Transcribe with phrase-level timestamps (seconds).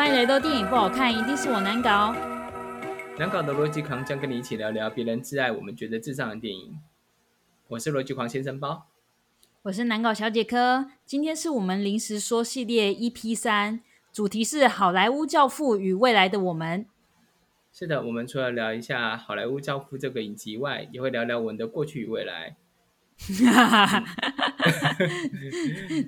[0.00, 2.14] 欢迎来到电影不好看，一定是我难搞。
[3.18, 6.80] 难搞的逻辑狂将跟你一起聊聊别人挚爱我们觉得智障的电影。
[7.68, 8.86] 我是逻辑狂先生包，
[9.60, 10.86] 我是难搞小姐科。
[11.04, 16.86] 今天是我们临时说系列 EP 三，主题是好莱坞教父与未来的我们。
[17.70, 22.56] 是的，我们除了聊一下好莱坞教父这个影集外，也会聊聊我们的过去与未来。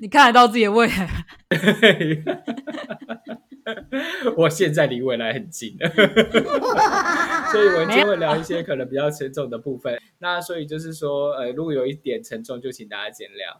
[0.01, 1.27] 你看得到自己的未来？
[4.37, 5.89] 我现在离未来很近了，
[7.53, 10.01] 所以我们今天会聊一些可能比较沉重的部分。
[10.19, 13.59] 那所以就是说，呃，如果有一点沉重，就请大家见谅。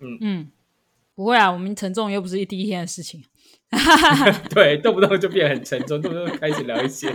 [0.00, 0.50] 嗯嗯，
[1.14, 3.24] 不会啊，我们沉重又不是第一天的事情。
[4.54, 7.14] 对，动不动就变很沉重，动不动开始聊一些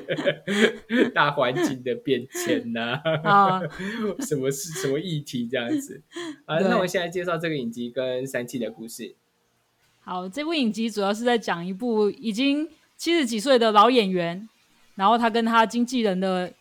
[1.16, 3.62] 大环境的变迁呐，啊，
[4.20, 6.04] 什么是什么议题这样子
[6.46, 6.60] 啊？
[6.60, 9.16] 那我现在介绍这个影集跟三七的故事。
[10.06, 12.68] 好，这部影集主要是在讲一部已经
[12.98, 14.50] 七十几岁的老演员，
[14.96, 16.52] 然后他跟他经纪人的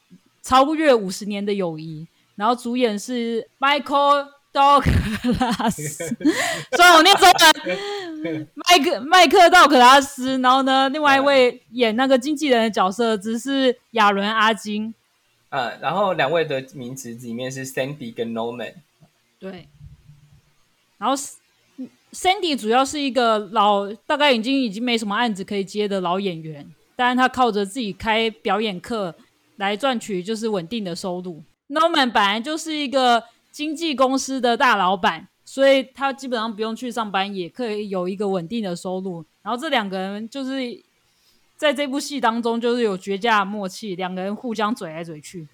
[0.42, 5.74] 超越五十年的友谊，然后主演是 Michael Douglas，
[6.70, 7.28] 虽然我念中
[8.22, 14.94] 文， 麦克麦克道格拉斯，然后呢，另外一位演那个经纪人的角色只是亚伦阿金，
[15.48, 18.74] 嗯，然后两位的名字里面是 Sandy 跟 Norman，
[19.40, 19.66] 对，
[20.98, 21.20] 然后。
[22.12, 29.14] Sandy 主要是一个老，大概已经已经没什么案子可以接的老演员，当然他靠着自己开表演课
[29.56, 31.42] 来赚取就是稳定的收入。
[31.68, 39.24] Norman 本来就是一个经纪公司的大老板，所以他基本上不用去上班也可以有一个稳定的收入。
[39.42, 40.52] 然后这两个人就是
[41.56, 45.48] 在这部戏当中就是有绝佳的默契，两个人互相嘴来嘴去，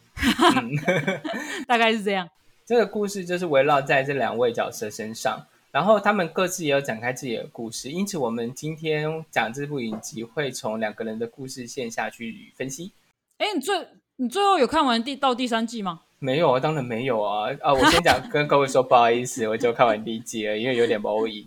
[1.69, 2.29] 大概是这样。
[2.67, 5.47] 这个故事就是围绕在这两位角色身上。
[5.70, 12.92] 然后他们各自也有展开自己的故事，因此我们今天讲这部影集会从两个人的故事线下去分析。
[13.36, 16.01] 哎，你最你最后有看完第到第三季吗？
[16.20, 17.48] 没有啊，当然没有啊！
[17.61, 21.46] 啊，我先讲 跟各位说不好意思，我就看完第一季了，因为有点毛瘾。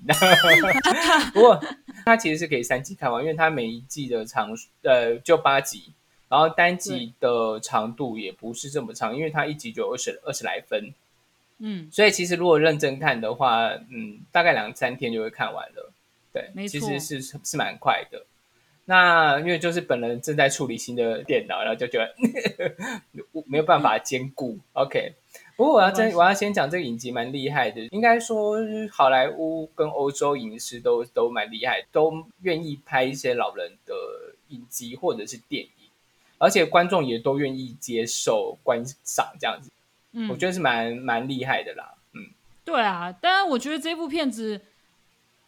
[1.33, 1.59] 不过
[2.05, 4.51] 它其实是可以三季看完，因为它每一季的长
[4.83, 5.91] 呃就八集，
[6.29, 10.93] 然后单集的长度也不是这么长，因为它一集就二十二十来分。
[11.63, 15.91] 嗯，所以其实如果认真看的话，嗯，大概两三天就会看完了。
[16.33, 18.25] 对，其实是是蛮快的。
[18.85, 22.15] 那因为就是本人正在处理新的电脑，然后就觉得
[23.45, 24.57] 没有办法兼顾。
[24.73, 25.13] OK，
[25.55, 28.57] 不过我要真我要先讲这个影集蛮厉害的，应该说
[28.91, 33.93] 好莱坞跟欧洲影视都都蛮厉害，都愿意拍一些老人的
[34.49, 35.89] 影集或者是电影，
[36.39, 39.69] 而且观众也都愿意接受观赏这样子。
[40.13, 41.93] 嗯，我觉得是蛮蛮厉害的啦。
[42.13, 42.19] 嗯，
[42.65, 44.59] 对啊，当然我觉得这部片子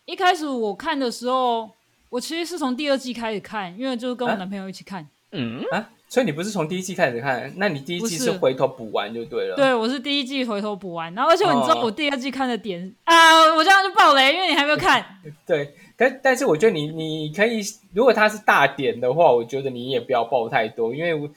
[0.05, 1.69] 一开始我看的时候，
[2.09, 5.07] 我其实是从第二季开始看，因为就是跟我男朋友一起看。
[5.31, 7.51] 嗯啊，所以你不是从第一季开始看？
[7.57, 9.55] 那你第一季是回头补完就对了。
[9.55, 15.03] 对，我是第一季回头补完，然后而且你知道我第二季看的点啊，我这样就爆雷，因为你还没有看。
[15.45, 17.61] 对，但但是我觉得你你可以，
[17.93, 21.29] 如果它是大点的话，我觉得你也不要爆太多，因为我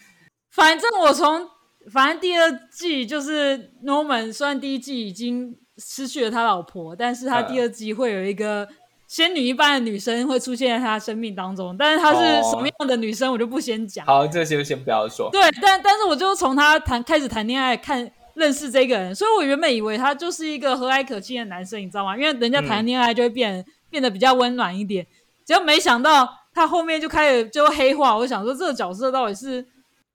[0.51, 1.56] 反正我从。
[1.93, 8.67] 反正第二季就是 Norman，虽然第一季已经失去了他老婆，但是他第二季会有一个
[9.07, 14.05] 仙女一般的女生会出现在他生命当中，但是她是什么样的女生，我就不先讲。
[14.05, 15.31] 好，这些就先不要说。
[15.31, 22.17] 对，但但是我就从他谈开始谈恋爱，看认识这个人，所以我原本以为他就是一个和蔼可亲的男生，你知道吗？
[22.17, 25.07] 因为人家谈恋爱就会变变得比较温暖一点，
[25.45, 29.65] 结果没想到他后面就开始就黑化，我就想说这个角色到底是。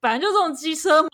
[0.01, 1.09] 本来就这种机车吗？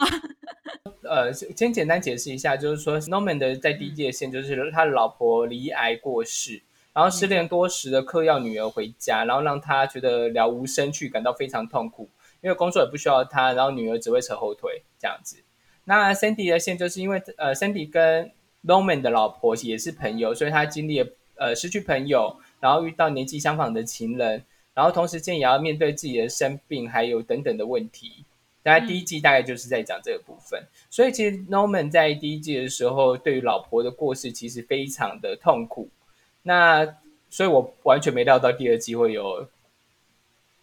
[1.03, 12.09] 呃，先简单解释一下，就是说，Norman 的在第一界线就是他的老婆离癌过世，然后失恋多时的嗑药女儿回家，然后让他觉得了无生趣，感到非常痛苦，
[12.42, 15.44] 因为工作也不需要他，然后女儿只会扯后腿这样子。
[15.84, 18.31] 那 Sandy 的线就是因为呃，Sandy 跟
[18.66, 24.44] Norman 的老婆也是朋友，所以他经历了呃失去朋友，然后遇到年纪相仿的情人，
[24.74, 28.25] 然后同时间也要面对自己的生病，还有等等的问题。
[28.68, 35.88] 大概第一季大概就是在讲这个部分，所以其实 Norman 在第一季的时候，对于老婆的过世其实非常的痛苦。
[36.44, 36.86] 那
[37.30, 39.48] 所以我完全没料到第二季会有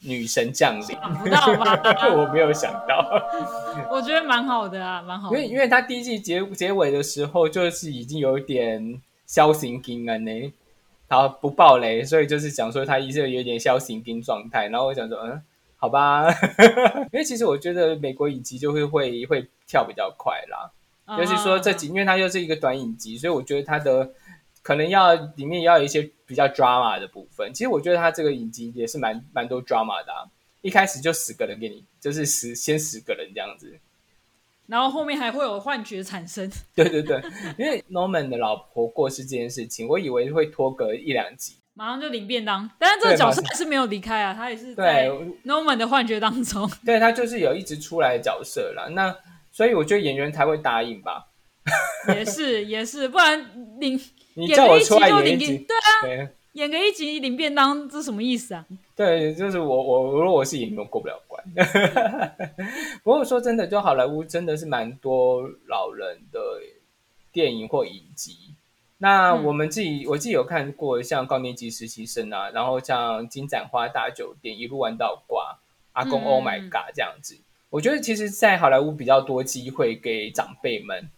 [0.00, 1.80] 女神降临，不到吗？
[2.14, 3.08] 我没有想到，
[3.90, 5.30] 我觉得蛮好的啊，蛮好。
[5.30, 10.52] 因为因为他第一季结结尾的时候，就是已经有点消行兵了呢，
[11.08, 15.42] 好不爆雷，所以就是讲说他一直有点消行兵状态，然后我想说，嗯。
[15.84, 16.26] 好吧，
[17.12, 20.72] 因为其实我觉得美国影集就会会会跳比较快啦，
[21.18, 24.10] 尤其说这几，因为它又是一个短影集，所以我觉得它的
[24.62, 27.52] 可能要里面要有一些比较 drama 的部分。
[27.52, 30.24] 其实我觉得他这个影集也是蛮蛮多 drama 的啊，
[30.62, 33.78] 一开始就死个人给你，就是死先死个人这样子。
[34.66, 36.50] 然后后面还会有幻觉产生。
[36.74, 37.22] 对对对，
[37.58, 42.68] 因为 Norman 的老婆过世这件事情，我以为会拖个一两集，马上就领便当。
[42.78, 45.08] 但是这个角色还是没有离开啊，他也是在
[45.44, 46.70] Norman 的幻觉当中。
[46.86, 48.86] 对他就是有一直出来的角色啦。
[48.92, 49.14] 那
[49.52, 51.28] 所以我觉得演员才会答应吧。
[52.08, 54.00] 也是 也是，不然领
[54.34, 55.76] 你叫我出来演一集，对
[56.20, 58.64] 啊， 演个一集领便当，这什么意思啊？
[58.94, 61.42] 对，就是我我如果我是演员，过不了关。
[63.02, 66.38] 不过说真的，就好莱坞真的是蛮多老人的
[67.32, 68.53] 电影或影集。
[68.98, 75.58] 那我们自己我自己有看过，像高年级实习生啊，然后像金盏花大酒店一路玩到挂，
[75.92, 77.36] 阿公 Oh my God 这样子。
[77.70, 81.10] 我觉得其实，在好莱坞比较多机会给长辈们，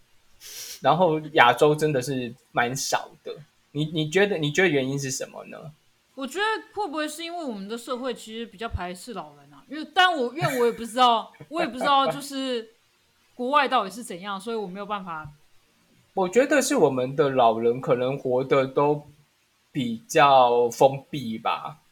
[0.80, 3.36] 然后亚洲真的是蛮少的。
[3.72, 5.70] 你你觉得你觉得原因是什么呢？
[6.14, 9.62] 我觉得会不会是因为我们的社会其实比较排斥老人啊？
[9.68, 12.70] 因为但我因为我也不知道，我也不知道就是
[13.34, 15.30] 国外到底是怎样，所以我没有办法。
[16.16, 19.06] 我觉得是我们的老人可能活得都
[19.70, 21.82] 比较封闭吧，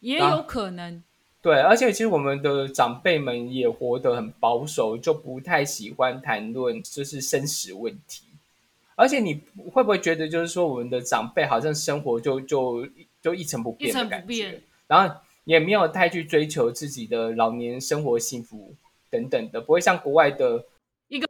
[0.00, 1.02] 也有可能。
[1.42, 8.24] 对，而且其实我们的长辈们也活得很保守，就不太喜欢谈论就是生死问题。
[8.96, 12.88] 而且你会不会觉得，就是说我们的长辈好像生活就就。
[13.22, 15.14] 就一成不变的感觉，然后
[15.44, 18.74] 也没有太去追求自己的老年生活幸福
[19.10, 20.64] 等等的，不会像国外的
[21.08, 21.28] 一个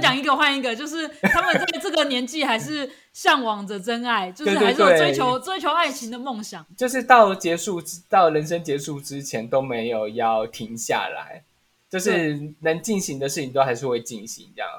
[0.00, 11.44] 讲一个换一个，就是他们在这个年纪还是向往着真爱， 就是还是有追求追求爱情的梦想，就是到结束到人生结束之前都没有要停下来，
[11.90, 14.70] 就是能进行的事情都还是会进行这样。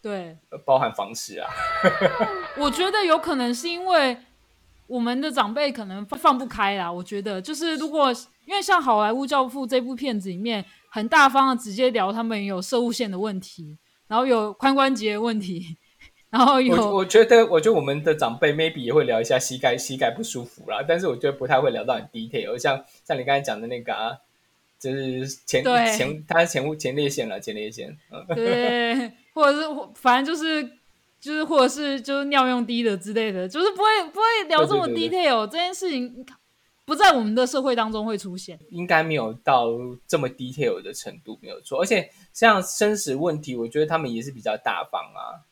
[0.00, 1.50] 对，包含方式啊，
[2.56, 4.16] 我觉得有可能是因为。
[4.88, 8.10] 我们的长辈可能放不开啦，我觉得就是如果
[8.46, 13.76] 因为像《好莱坞教父》这部片子里面很大方的直接聊他们有射物线的问题，
[14.08, 15.76] 然后有髋关节问题，
[16.30, 24.18] 然后有我觉得我觉得我们的长辈 maybe 也会聊一下膝盖膝盖不舒服啦，但是我觉得不太会聊到很 detail，像像你刚才讲的那个啊，
[24.80, 30.76] 就是前前他是前前列腺了前列腺，嗯，对，或者是反正就是。
[31.20, 36.24] 就是或者是就是尿用低的之类的，就是不会不会聊这么 detail 这件事情，
[36.88, 39.66] 不在我们的社会当中会出现，应该没有到
[40.06, 41.78] 这么 detail 的程度，没有错。
[41.78, 45.44] 而且像生死问题，我觉得他们也是比较大方啊。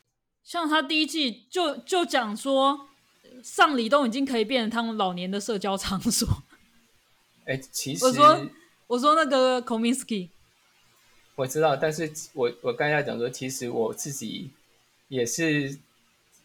[0.43, 2.87] 像他第一季就就讲说，
[3.43, 6.27] 丧礼都已经可以变成他们老年的社交场所。
[7.45, 8.41] 哎，其实我说
[8.87, 10.29] 我说那个 Kominsky，
[11.35, 14.49] 我知道，但是我我刚才讲说，其实我自己。
[15.09, 15.79] 也是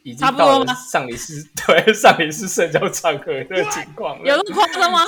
[0.03, 5.01] 已经到了上礼是 对上礼是社交场合的情况了，有那么夸张吗？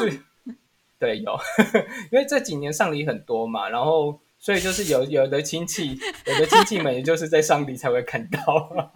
[0.99, 1.39] 对，有，
[2.13, 8.39] 因为这几年上礼很多嘛，然后所以就是有有的亲戚，有的亲戚们，也就是在上礼才会看到。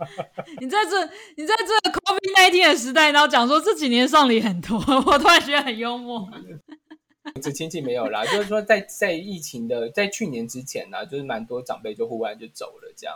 [0.61, 1.05] 你在这
[1.37, 6.29] 你在这 COVID nineteen 的时代，然后讲说这几年上礼很多，我突然觉得很幽默。
[7.43, 13.15] 这亲戚没有啦，就是说在在疫情的在去年之前呢，就是蛮多长辈就忽然就走了这样。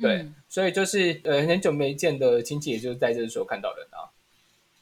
[0.00, 4.10] 对，所以就是呃，很久没见的亲戚，也就是在这个时候看到人啊。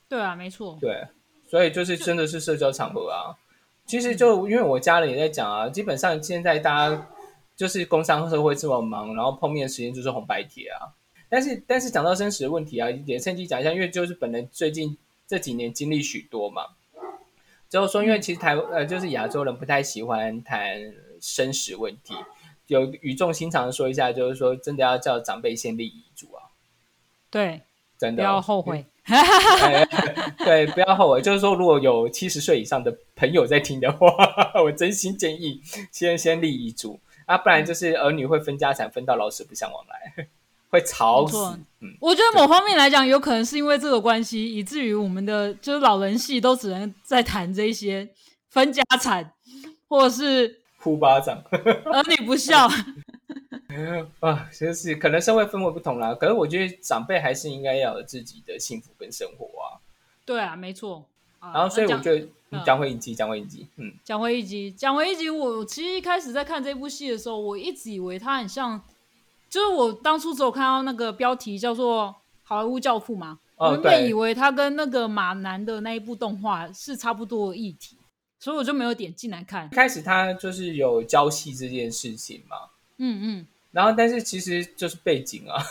[0.09, 0.79] 对啊，没错。
[0.81, 1.07] 对，
[1.49, 3.37] 所以就是真的是社交场合啊。
[3.85, 7.07] 其实就因为我家人也在讲啊，基本上现在大家
[7.55, 10.89] 就是工商社会这么忙，然后碰面时间就是红白帖啊。
[11.29, 16.63] 但是但是讲到生死的问题啊，也趁机讲一下，因为就是本人最近这几年经历许多嘛，
[17.69, 20.81] 就是说因为其实台呃就是亚洲人不太喜欢谈
[21.21, 22.15] 生死问题。
[22.73, 26.49] 有语重心长的说一下，就是说，真的要叫长辈先立遗嘱啊。
[27.31, 27.61] 对，
[27.99, 28.87] 真的不要后悔。
[30.39, 31.21] 对，不要后悔。
[31.21, 34.09] 就是说，如果有七十岁以上的朋友在听的话，
[34.65, 35.61] 我真心建议
[35.91, 40.27] 先先立遗嘱啊，不然就是儿女会分家产，分到老死不相往来，
[40.71, 41.37] 会吵死。
[41.81, 48.09] 嗯，我觉得某方面来讲，有可能是因为这个关系，以至于我们的就是老人系都只能在谈这些
[48.49, 49.33] 分家产，
[49.89, 50.62] 或者是。
[50.83, 52.67] 呼巴掌，儿女不孝
[54.21, 56.13] 啊，就是可能社会氛围不同啦。
[56.15, 59.79] 可是我觉得长辈还是应该要有自己的幸福跟生活啊。
[60.25, 61.05] 对啊，没错。
[61.41, 62.29] 然后所以我觉得
[62.65, 65.31] 讲回一集，讲回一集，嗯，讲回一集，讲回一集。
[65.31, 68.81] 我其实一开始在看这部戏的时候，我一直以为它很像，
[69.49, 72.09] 就是我当初只有看到那个标题叫做
[72.43, 77.97] 《好莱坞教父》嘛，我原本以为它跟那个马南的那一部动画是差不多的议题。
[78.43, 79.69] 所以我就没有点进来看。
[79.71, 82.57] 开始他就是有交戏这件事情嘛，
[82.99, 85.63] 嗯嗯，然后但是其实就是背景啊，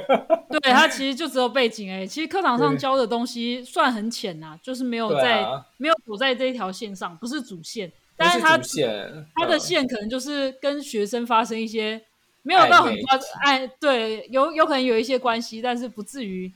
[0.48, 7.90] 对，他其实就只有背景哎、其实课堂上教的东西算很浅呐、就是没有在、啊，没有走在这一条线上，不是主线。
[7.90, 12.00] 不但它是他线，它的嗯线可能就是跟学生发生一些
[12.40, 16.50] 没有到很暧昧夸哎，对，有有可能有一些关系，但是不至于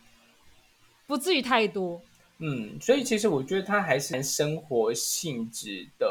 [1.06, 2.00] 不至于太多。
[2.38, 6.07] 嗯，所以其实我觉得它还是蛮生活性质的，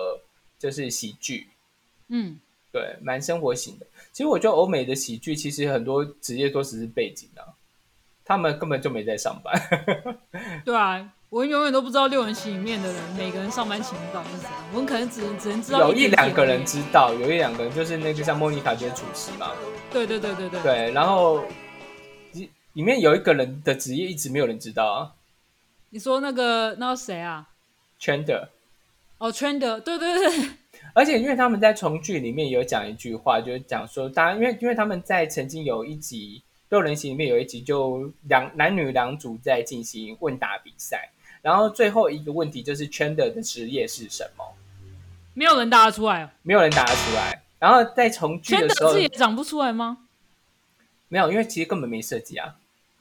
[0.60, 1.48] 就是喜剧，
[2.10, 2.38] 嗯，
[2.72, 3.86] 对，蛮生活型的。
[4.12, 7.41] 其实我觉得欧美的喜剧，其实很多职业都只是背景啊，
[8.25, 9.53] 他们根本就没在上班。
[10.65, 19.51] 对啊，我永远都不知道六人行里面的人每个人上班情况到是怎样，我们可能只能只能知道有一两个人知道，有一两个人就是那个像莫妮卡就是厨师嘛，
[19.91, 21.43] 对对对对对，对，然后
[22.34, 25.13] 里里面有一个人的职业一直没有人知道啊
[25.89, 27.48] 你说那个那个谁啊
[28.00, 28.50] ？，Chandler。
[29.20, 30.50] 哦，Trend，对对对，
[30.94, 41.10] 而且因为他们在重聚里面有讲一句话，就是讲说，大家因为因为他们在曾经有一集六人行里面有一集，就两男女两组在进行问答比赛，
[41.41, 44.46] 然后最后一个问题就是 Chandler 的职业是什么，
[45.34, 46.29] 没有人答得出来哦。
[46.44, 47.41] 没有人答得出来。
[47.58, 50.06] 然后在重聚的时候圈的字也长不出来吗？
[51.08, 52.53] 没有，因为其实根本没设计啊，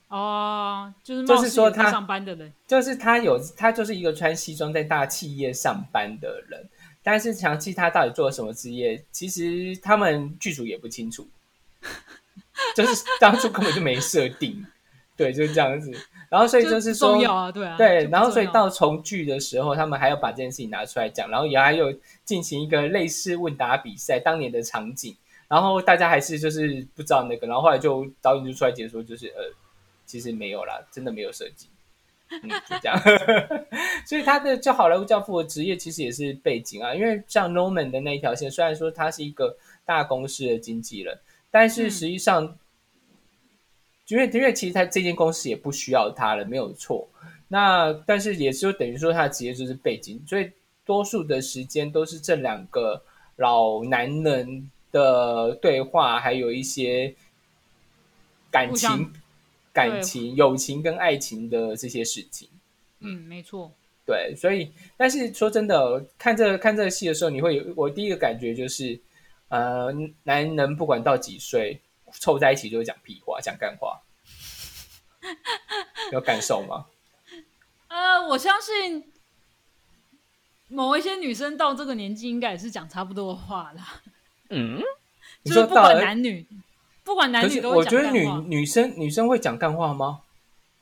[0.09, 6.69] 哦，就是就是说他上班的人，就是他有他就是一个穿西装在大企业上班的人，
[7.03, 11.27] 但是详细他到底做了什么职业，其实他们剧组也不清楚，
[12.77, 14.65] 就是当初根本就没设定，
[15.17, 15.93] 对，就是这样子。
[16.29, 21.93] 然后所以就是说，要啊，对啊，对，然后所以到重聚的时候，他们还要把这件事情拿出来讲，然后也还有
[22.25, 29.45] 进行一个类似问答比赛当年的场景，然后大家还是就是不知道那个，然后后来就导演就出来解说，就是呃，
[30.07, 31.69] 其实没有啦，真的没有设计，
[32.31, 32.99] 嗯，就这样。
[34.07, 41.19] 所以他的就好莱坞教父的职业其实也是背景啊，因为像 Norman 的那一条线，虽然说他是一个大公司的经纪人，
[41.51, 42.57] 但是嗯实际上。
[44.09, 47.09] 因为因为其实他这间公司也不需要他了，没有错。
[47.49, 50.49] 那但是也就等于说他的职业就是背景，所以
[50.85, 53.03] 多数的时间都是这两个
[53.35, 57.13] 老男人的对话，还有一些
[58.49, 59.13] 感情、
[59.77, 62.49] 感情、友情跟爱情的这些事情。
[63.01, 63.71] 嗯，没错，
[64.07, 68.99] 对，所以但是说真的，看这看这个戏的时候，你会有我第一个感觉就是，
[69.49, 69.93] 呃，
[70.23, 71.79] 男人不管到几岁，
[72.11, 74.01] 凑在一起就会讲屁话，讲干话，
[76.11, 76.87] 有感受吗？
[77.89, 79.13] 呃，我相信
[80.69, 84.01] 某一些女生到这个年纪，应该也是讲差不多的话啦，
[84.49, 84.81] 嗯，
[85.45, 86.47] 你就是不管男女，
[87.07, 90.23] 不管男女都会我觉得女女生女生会讲干话吗？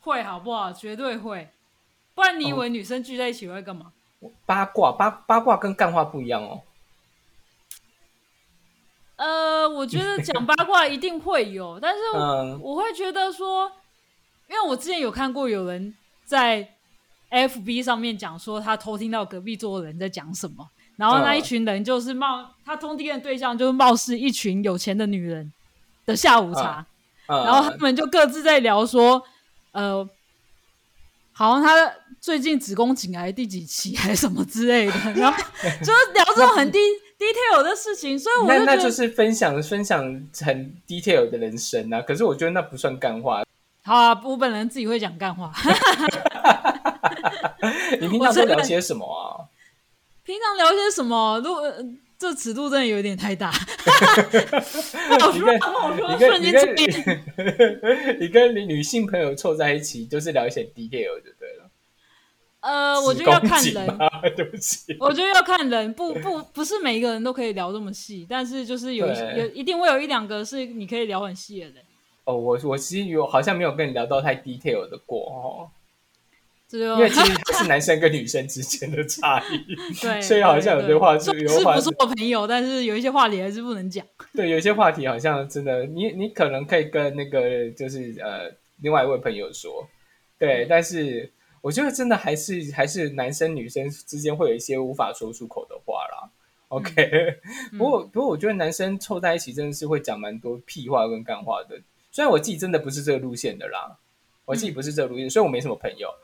[0.01, 0.73] 会好不好？
[0.73, 1.47] 绝对会，
[2.15, 3.91] 不然你以哦为女生聚在一起会干嘛？
[4.43, 6.61] 八卦八八卦跟干话不一样哦。
[9.17, 12.01] 呃，我觉得讲八卦一定会有， 但是
[12.59, 13.71] 我会觉得说，
[14.49, 16.67] 因为我之前有看过有人在
[17.29, 20.67] FB 上面讲说他偷听到隔壁桌的人在讲什么，
[20.97, 25.51] 然后那嗯一群人就是冒他通听的对象就是貌似一群有钱的女人
[26.05, 26.85] 的下午茶，
[27.27, 29.23] 嗯，然后他们就各自在聊说，
[29.71, 30.07] 呃，
[31.31, 36.79] 好像他最近子宫颈癌第几期还是什么之类的， 然后就是聊这种很低
[37.19, 39.99] detail 的事情，所以我那就是分享分享
[40.41, 42.01] 很 detail 的人生啊。
[42.01, 43.43] 可是我觉得那不算干话。
[43.83, 45.51] 好啊，我本人自己会讲干话。
[47.99, 49.45] 你平常都聊些什么啊？
[50.23, 51.39] 平常聊些什么？
[51.43, 51.83] 如果、呃
[52.17, 53.51] 这尺度真的有点太大，
[55.09, 56.53] 不好说，你跟不好说，瞬间
[58.19, 61.69] 你跟你女性朋友凑在一起，就是聊一些 detail 就对了。
[62.61, 63.87] 呃，我觉得要看人，
[64.35, 64.95] 对不起。
[64.99, 71.83] 我觉得要看人，不不不是每一个人都可以聊这么细，但是就是有有一定会有一两个是你可以聊很细的人，
[72.23, 75.69] 哦，我我其实有好像没有跟你聊到太 detail 的过哦，
[76.79, 79.75] 因为其实它是男生跟女生之间的差异。
[80.01, 84.05] 对，所以好像有对些话是有话是不是我朋友，但是有一些话题还是不能讲。
[84.33, 88.51] 对，有些话题好像真的，你你可能可以跟那个就是呃
[88.81, 89.87] 另外一位朋友说，
[90.37, 96.29] 对，但是我觉得真的还是还是男生女生之间会有一些无法说出口的话啦。
[96.69, 96.91] OK，
[97.71, 101.79] 嗯不过不过我觉得男生凑在一起真的是会讲蛮多屁话跟干话的，
[102.11, 103.97] 虽然我自己真的不是这个路线的啦，
[104.45, 106.07] 我自己不是这个路线，所以我没什么朋友。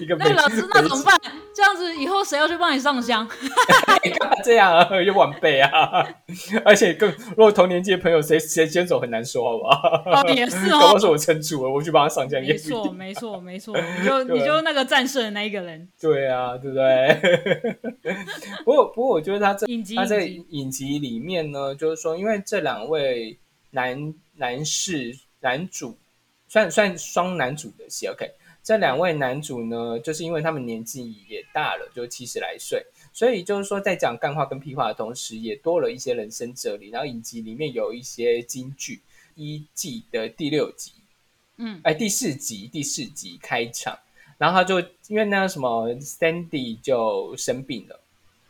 [0.00, 1.16] 一个那老师那怎么办？
[1.22, 1.32] 办？
[1.54, 3.26] 这样子以后谁要去帮你上香？
[4.18, 4.88] 干嘛这样啊？
[5.00, 6.06] 有晚辈啊！
[6.64, 10.02] 而且更如果同年纪的朋友，谁谁先走很难说，好不好？
[10.22, 17.76] 哦，也是哦，是我撑住了，我去帮他上香也没不一定错，没错，没错，你就对你就那个战胜的那一个人，对啊，对不对？
[18.64, 23.38] 不过，不过，我觉得他这影集他在影集里面呢，就是说，因为这两位
[23.70, 25.96] 男男士男主
[26.48, 28.30] 算算双男主的戏，OK，
[28.62, 36.90] 这两位男主呢，就是因为他们年纪也大了，就七十来岁，所以就是说，在讲干话跟屁话的同时，也多了一些人生哲理。
[36.90, 39.00] 然后影集里面有一些金句，
[39.34, 40.92] 一季的第六集，
[41.56, 43.98] 嗯哎，第四集第四集开场，
[44.38, 48.00] 然后他就因为那个什么 Sandy 就生病了。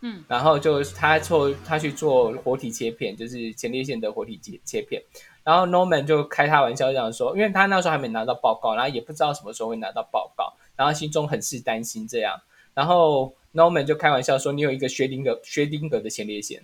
[0.00, 5.02] 嗯然后就他做他去做活体切片，就是前列腺的活体切切片。
[5.48, 12.38] 然后 Norman 就开他玩笑这样说，因为他那时候还没拿到报告，然后也不知道什么时候会拿到报告，然后心中很是担心这样。
[12.74, 16.60] 然后 Norman 就开玩笑说，你有一个薛定格薛定格的前列腺。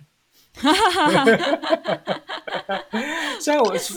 [0.53, 1.95] 哈哈哈哈
[2.67, 2.83] 哈
[3.39, 3.91] 虽然我是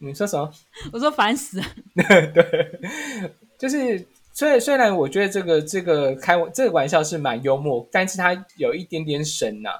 [0.00, 0.52] 你说什么？
[0.92, 1.64] 我说烦死了，
[2.34, 2.80] 对，
[3.58, 9.70] 就是虽然虽然我觉得这个这个开这个玩笑是蛮幽默，但是它有一点点神呐、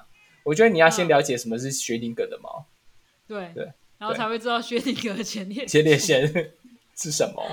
[0.43, 2.65] 我觉得你要先嗯了解什么是薛定谔的猫，
[3.27, 6.25] 对对，然后才会知道薛定谔的前列前列腺
[6.97, 7.43] 是什么。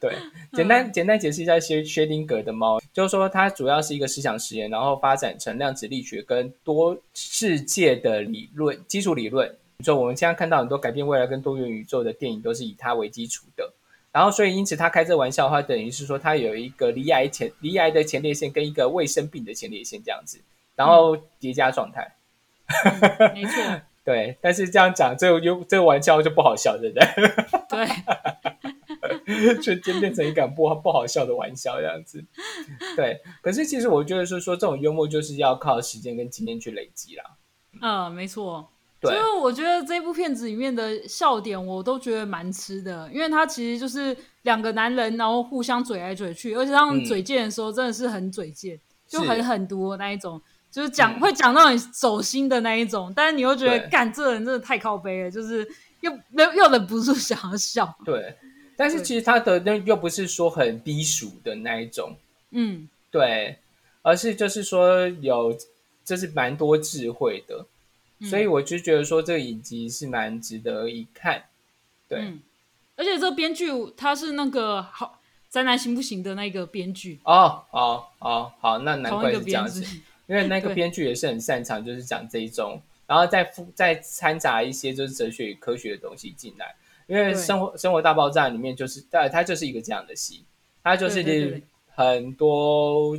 [0.00, 0.16] 对，
[0.54, 9.54] 简单简单解释一下薛薛定谔的猫，就是说它主要是一个思想实验，然后发展成量子力学跟多世界的理论基础理论。
[9.84, 13.72] 就我们现在看到很多改变未来跟多元宇宙的电影，都是以它为基础的。
[14.12, 20.40] 然后，所以因此他开这玩笑的话，等于是说他有一个离癌前离癌的前列腺跟一个未生病的前列腺这样子，
[20.74, 22.12] 然后叠加状态。
[23.32, 27.06] 没错，对，但是这样讲，这个又这个玩笑就不好笑，对不对？
[29.28, 32.24] 对， 瞬间变成一个不不好笑的玩笑这样子。
[32.96, 37.24] 对，可是其实我觉得是说，这种幽默就是要靠时间跟经验去累积啦。
[37.82, 38.68] 嗯，没错。
[39.02, 50.38] 所以我觉得这部片子里面的笑点，我都觉得蛮吃的，因为它其实就是两个男人，然后互相嘴来嘴去，而且他们嗯嘴贱的时候真的是很嘴贱，就很很毒那一种，
[50.70, 51.20] 就是讲、嗯。
[51.20, 55.68] 会讲到你走心的那一种，但是你又觉得干这人真的太靠背了，就是
[56.00, 57.94] 又又又忍不住 想要笑。
[58.04, 58.36] 对，
[58.76, 62.16] 但是其实他的那又不是说很低俗的那一种，
[62.50, 63.58] 嗯，对，
[64.02, 65.56] 而是就是说有，
[66.04, 67.66] 就是蛮多智慧的，
[68.18, 68.28] 嗯。
[68.28, 71.44] 所以我就觉得说这个影集是蛮值得一看。
[72.08, 72.40] 对，嗯，
[72.96, 80.00] 而且这个编剧他是那个好宅男行不行的那个编剧，哦哦哦，好，那难怪是这样子剧，，
[80.30, 86.72] 因为那个编剧也是很擅长，就是讲这一种，然后再附再掺杂一些就是哲学与科学的东西进来。
[87.08, 90.44] 因为对生活生活大爆炸里面就是，呃，它就是一个这样的戏，
[90.84, 91.60] 它就是
[91.96, 93.18] 很多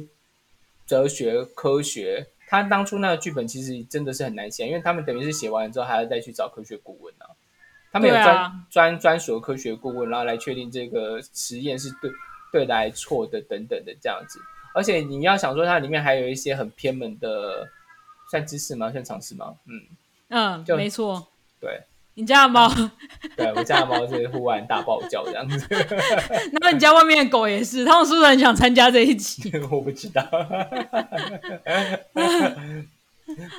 [0.88, 2.26] 哲学科学。
[2.48, 7.28] 他当初那个剧本其实真的是很难写，因为他们等于是写完了之后还要再去找科学顾问啊。
[7.92, 12.10] 他们有专、啊专专属的科学顾问，然后来确定这个实验是对
[12.54, 14.40] 对的还是错的等等的这样子。
[14.74, 17.68] 而且你要想说，它里面还有一些很偏门的，
[18.30, 18.92] 算知识吗？
[18.92, 19.56] 算常识吗？
[19.68, 19.82] 嗯，
[20.30, 21.28] 嗯，就没错。
[21.60, 21.82] 对，
[22.16, 22.70] 你家的猫，
[23.36, 25.68] 对我家的猫是 忽然大爆叫这样子，
[26.60, 29.52] 那你家外面的狗也是，他们是不是很想参加这一集？
[29.70, 30.24] 我不知道。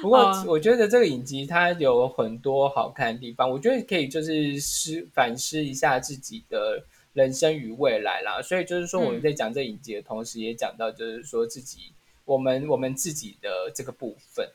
[0.03, 8.41] 不过哦我觉得这个影集它有很多好看的地方，我觉得可以就是思反思一下自己的人生与未来啦。
[8.43, 11.93] 所以就是说我们在讲这影集的同时，也讲到就是说自己
[12.25, 14.49] 我们我们自己的这个部分。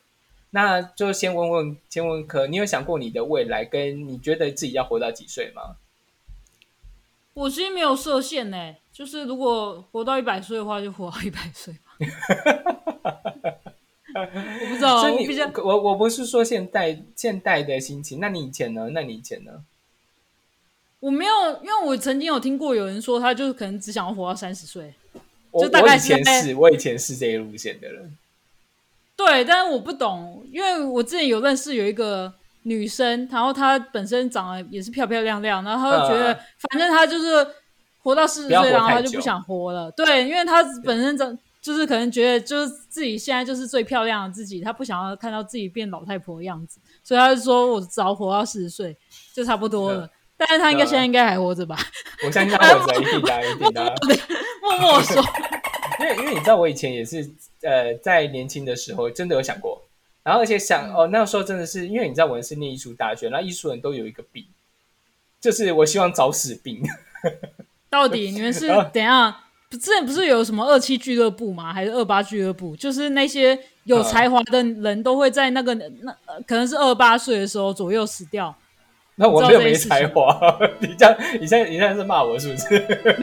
[0.52, 5.76] 那就先问问，先问科，你有想过你的未来，跟你觉得自己要活到几岁吗？
[7.34, 11.80] 我其实没有设限呢、就是如果活到一百岁的话，就活到一百岁吧。
[14.16, 18.90] 我不知道， 所以我我我不是说现代现代的心情，那你以前呢？
[18.92, 19.64] 那你以前呢？
[21.00, 21.32] 我没有，
[21.62, 24.94] 因为我曾经有听过有人说，他就是可能只想要活到三十岁。
[25.52, 28.18] 我就大概前是，我以前是这一路线的人。
[29.16, 32.32] 对，但是我不懂，因为我之前有认识有一个
[32.64, 37.48] 女生，然后她本身长得也是漂漂亮亮，然后她就觉得，嗯反正她就是
[38.00, 39.90] 活到四十岁，然后她就不想活了。
[39.92, 48.96] 对，因为她本身长就是可能觉得就是自己现在就是最漂亮的自己，她不想要看到自己变老太婆的样子，所以她就说我只要活到四十岁
[49.34, 50.06] 就差不多了。
[50.06, 51.78] 嗯但是他应该嗯现在应该还活着吧？
[52.26, 53.96] 我相信他活着，一定的，一定的。
[54.62, 55.24] 默默说，
[56.00, 57.28] 因 为因为你知道，我以前也是
[57.62, 59.82] 呃，在年轻的时候真的有想过，
[60.24, 64.46] 然后而且嗯想、哦，那个时候真的是因为你知道我是念艺术大学，然后艺术人都有一个病，
[65.42, 66.82] 就是我希望早死病。
[67.90, 69.34] 到底你们是然后怎样？
[69.70, 71.74] 不之前不是有什么二七俱乐部吗？
[71.74, 72.76] 还是二八俱乐部？
[72.76, 78.56] 就是那些有才华的人都会在那个那、呃可能是二八岁的时候左右死掉。
[79.20, 80.40] 那我没有没才华，
[80.80, 82.70] 你这样，你现在你现在是骂我是不是？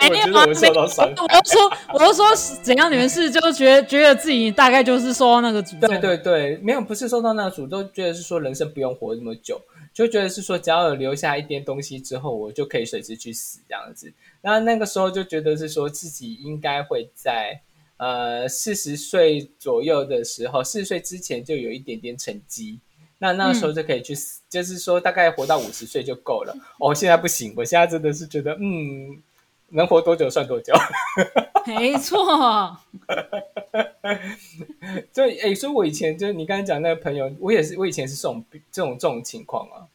[0.00, 2.26] 没 有啊，我受到伤我就说，我就说
[2.64, 2.90] 怎样？
[2.90, 5.87] 你们是就觉得觉得自己大概就是受到那个诅咒？
[5.87, 9.61] 对对对，没有不是受到那个诅咒，觉得是说人生不用活那么久，
[9.92, 14.12] 就觉得是说只要有留下一点东西之后，我就可以随时去死这样子。
[14.40, 17.61] 那那个时候就觉得是说自己应该会在
[17.98, 22.80] 呃四十岁左右的时候，四十岁之前就有一点点成绩。
[23.18, 26.55] 那那时候就可以去死，就是说大概活到五十岁就够了。
[26.79, 29.22] 哦，现在不行，我现在真的是觉得，嗯，
[29.68, 30.74] 能活多久算多久。
[31.66, 32.77] 没错，
[35.12, 39.88] 就诶，所以我以前就是你刚才讲那个朋友，我也是，我以前是这种这种这种情况啊，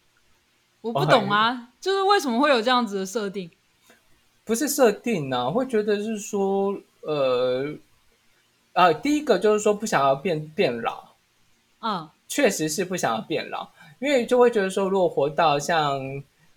[0.82, 3.52] 我不懂啊，就是为什么会有这样子的设定？
[4.44, 7.72] 不是设定啊，会觉得是说，呃，
[8.74, 11.10] 啊，第一个就是说不想要变变老，
[11.82, 13.68] 嗯确实是不想要变老，
[14.00, 16.00] 因为就会觉得说，如果活到像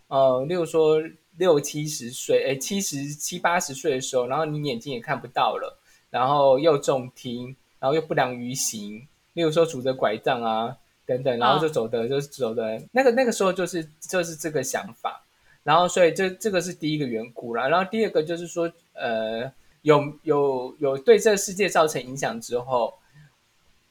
[0.07, 1.03] 呃，例如说
[1.39, 5.81] 六七十岁，诶，七十七八十岁的时候，然后你眼睛也看不到了，
[6.11, 15.25] 然后又重听，然后又不良于行，例如说拄着拐杖啊等等，然后就走的、就是走的那个那个时候就是就是这个想法，
[15.63, 22.93] 然后所以这这个是第一个缘故啦，然后第二个就是说，呃，有有有对这个世界造成影响之后，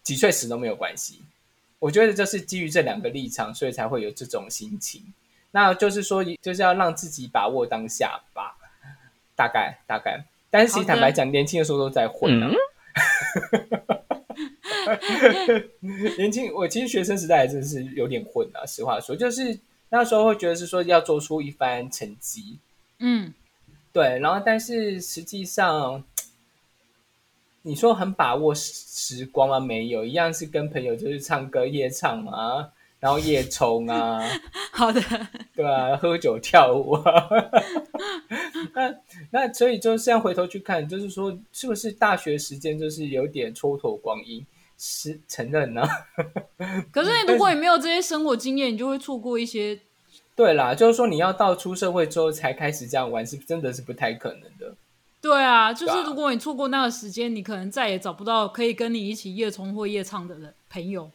[0.04, 1.20] 几岁死都没有关系。
[1.82, 5.02] 我觉得就是基于这两个立场，所以才会有这种心情。
[5.50, 8.56] 那就是说，就是要让自己把握当下吧，
[9.36, 10.24] 大概大概。
[10.52, 12.52] 但是其实坦白讲，年轻的时候都在混啊。
[16.18, 18.64] 年轻，我其实学生时代还真的是有点混啊。
[18.68, 22.60] 实话说，就是那时候会觉得是说要做出一番成绩，
[23.00, 23.34] 嗯，
[23.92, 26.04] 对，然后但是实际上，
[27.64, 29.60] 你说很把握时时光吗？
[29.60, 32.70] 没有，一样是跟朋友就是唱歌夜唱啊，
[33.00, 34.20] 然后夜冲啊，
[34.72, 35.02] 好的，
[35.56, 37.30] 对啊，喝酒跳舞啊。
[38.74, 38.96] 那
[39.32, 44.46] 那所以就现在回头去看，就是说是不是大学时间就是有点蹉跎光阴？
[44.84, 45.84] 是承认呢、
[46.92, 49.80] 可是如果你没有这些生活经验，你就会错过一些。
[50.36, 54.76] 对啦，就是说你要到出社会之后才开始这样玩，是真的是不太可能的。
[55.22, 61.10] 对啊，就是如果你错过那个时间，你可能再也找不到可以跟你一起夜冲或夜唱的人朋友。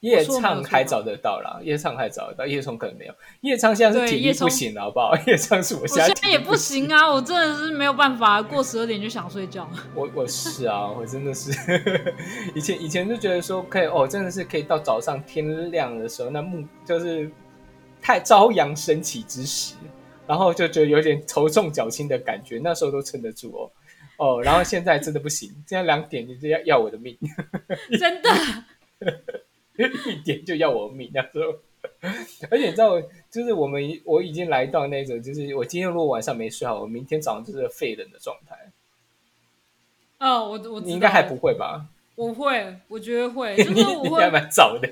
[0.00, 3.14] 夜唱还找得到啦，夜唱还找得到，夜冲可能没有。
[3.42, 5.14] 夜唱现在是体力对夜冲不行了，好不好？
[5.28, 6.90] 夜唱是我我现在现在也不行。
[6.90, 9.68] 啊，我真的是没有办法，过十二点就想睡觉。
[9.94, 11.52] 我我是啊，我真的是
[12.56, 17.30] 以前以前就觉得说可以哦，真的是可以到早上天亮的时候，那目就是
[18.00, 19.74] 太朝阳升起之时，
[20.30, 23.68] 然后就觉得有点头重脚轻的感觉，那时候都撑得住哦。
[24.16, 27.18] 哦，然后现在真的不行， 现在两点你就要要我的命，
[27.98, 28.30] 真的，
[30.06, 31.58] 一点就要我的命，那时候。
[32.48, 38.70] 而且你知道，就是我们我已经来到那种，就是我今天如果晚上没睡好，我明天早上就是废人的状态。
[40.20, 41.86] 哦，我我你应该还不会吧？
[42.14, 44.88] 我会，我觉得会，就你是我你还会蛮早的。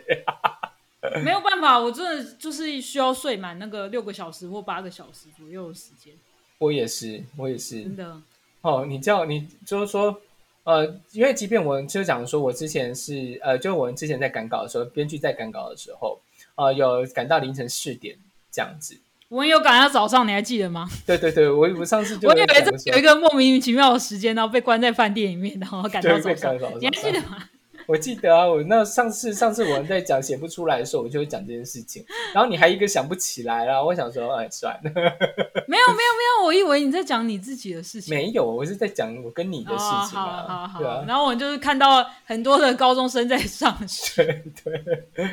[1.23, 6.13] 没有办法，我真的就是需要睡满那个六个小时或八个小时左右的时间，
[6.59, 7.83] 我也是，我也是。
[7.83, 8.21] 真的。
[8.63, 10.21] 哦，你叫你就是说，
[10.65, 16.21] 呃，因为即便我就讲说，我之前是呃，就我们之前在赶稿的时候，编剧在赶稿的时候，
[16.57, 18.19] 呃，有赶到凌晨四点
[18.51, 18.99] 这样子。
[19.29, 20.89] 我们有赶到早上，你还记得吗？
[21.07, 26.71] 对对对，我我上次就我以为这有一个莫名其妙的时间，然后被关在饭店里面，然后赶到对被早上赶到早。
[26.73, 27.49] 上你还记得吗？
[27.89, 34.91] 我记得啊，我那上次上次我们在讲写不出来的时候，我就会讲这件事情，然后你还一个想不起来啦，我想说，哎，算了，
[35.67, 38.15] 没有没有没有，我以为你在讲你自己的事情。
[38.15, 44.23] 没有，我是在讲我跟你的事哦，情好好啊，好对啊，然后我就是看到很多的高中生在上学，
[44.63, 44.79] 对
[45.15, 45.27] 对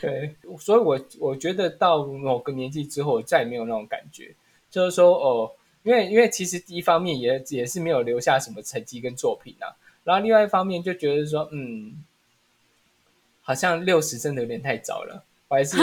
[0.00, 4.32] 对，所以我我觉得到某个年纪之后，我再也没有那种感觉，
[4.70, 5.50] 就是说哦，
[5.82, 9.74] 因为因为其实第一方面也也是没有留下什么成绩跟作品啊，
[10.06, 12.04] 然后另外一方面就觉得说，嗯，
[13.42, 15.76] 好像六十真的有点太早了，我还是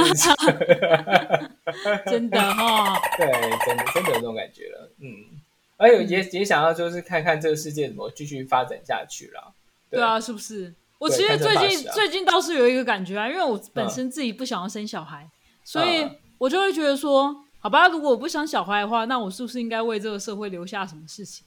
[2.10, 3.30] 真的哈、 对，
[3.66, 5.42] 真的真的有这种感觉了，嗯，
[5.76, 9.54] 而且也也想要就是看看这个世界怎么继续发展下去了。
[9.90, 10.74] 对啊，是不是？
[11.00, 15.30] 我其实最近最近倒是有一个感觉啊，因为我本身自己不想要生小孩，
[15.66, 21.46] 所以嗯我就会觉得说，好吧，如果我不想小孩的话，那我是不是应该为这个社会留下什么事情？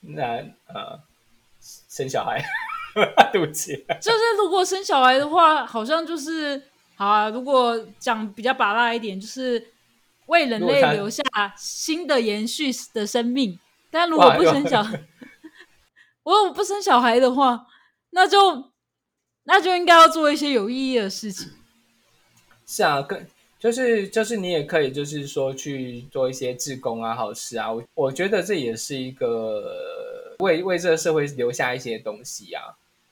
[0.00, 1.00] 那呃，
[1.96, 2.44] 生小孩，
[3.32, 6.62] 对不起，就是如果生小孩的话，好像就是
[6.94, 7.30] 好啊。
[7.30, 9.68] 如果讲比较拔辣一点，就是
[10.26, 11.24] 为人类留下
[11.56, 13.58] 新的延续的生命。
[13.90, 14.82] 但如果不生小，
[16.22, 17.66] 我如果不生小孩的话，
[18.10, 18.70] 那就
[19.44, 21.50] 那就应该要做一些有意义的事情。
[22.66, 23.26] 是啊，跟
[23.58, 29.64] 就是就是你也可以就是说去做一些志工啊、好事啊，我我觉得这也是一个
[30.38, 32.62] 为为这个社会留下一些东西啊。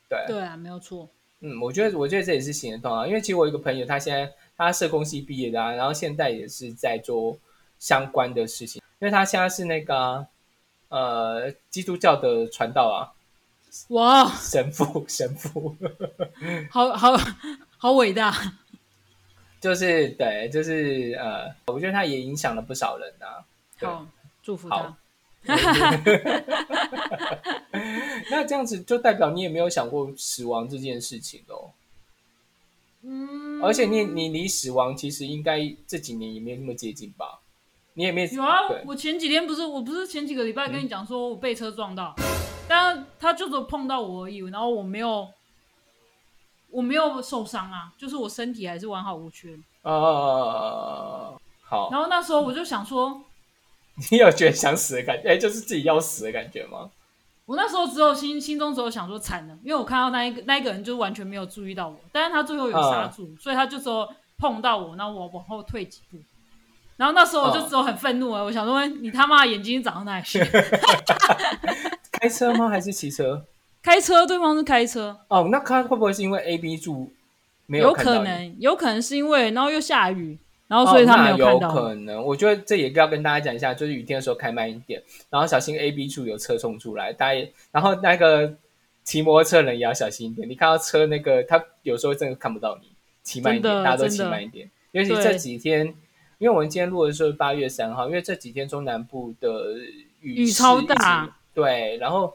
[0.09, 1.09] 对，对啊，没有错。
[1.41, 7.39] 嗯，我觉得我觉得这也是行得通啊，因为其实我有一个朋友，他现在他社工系毕业的啊，然后现在也是在做
[7.79, 10.27] 相关的事情，因为他现在是那个啊、
[10.91, 13.13] 呃基督教的传道啊，
[13.89, 15.77] 哇，神父神父，
[16.71, 17.17] 好好
[17.77, 18.33] 好伟大！
[19.61, 23.45] 就是对，就是呃，我觉得他也影响了不少人啊。
[23.79, 24.07] 对好，
[24.43, 24.97] 祝福好他。
[28.31, 31.71] 那这样子就代表你也没有想过死亡这件事情哦。
[33.03, 37.41] 嗯，而且你你离死亡其实应该这几年也没有那么接近吧？
[37.97, 42.15] 你也没有啊对，我前几天不是，我不是前几个礼拜跟你讲说我被车撞到，
[42.67, 45.29] 但他就是碰到我而已，然后我没有，
[46.71, 49.57] 我没有受伤啊，就是我身体还是完好无缺。
[49.83, 53.23] 呃，好，然后那时候我就想说，
[54.11, 55.29] 你有觉得想死的感觉？
[55.31, 56.91] 哎，就是自己要死的感觉吗？
[57.47, 66.19] 我那时候只有心心中只有想说惨了，因为我看到那一个那一个人就完全没有注意到我，但是他最后有刹住，所以他就说碰到我，那我往后退几步。
[66.97, 70.39] 然后那时候我就只有很愤怒了，我想说你他妈眼睛长到哪里去？
[72.13, 72.69] 开车吗？
[72.69, 73.45] 还是骑车？
[73.83, 77.13] 开车，对方是开车，哦，那他会不会是因为 A、B 柱
[77.67, 77.93] 没有有？
[77.93, 81.75] 可能，有可能是因为然后又下雨，然后所以他没有看到有。
[81.75, 88.55] 可能，我觉得这也要跟大家讲一下，就是雨天的时候开慢一点，然后小心 A、B 处有车冲出来，大家也，然后那个
[89.03, 90.49] 骑摩托车的人也要小心一点。
[90.49, 92.89] 你看到车那个，他有时候真的看不到你，
[93.23, 94.71] 骑慢一点，大家都骑慢一点。
[94.93, 95.87] 尤其这几天，
[96.39, 99.75] 因为我们今天录的时候是八月三号，因为这几天中南部的
[100.21, 102.33] 雨雨超大，对，然后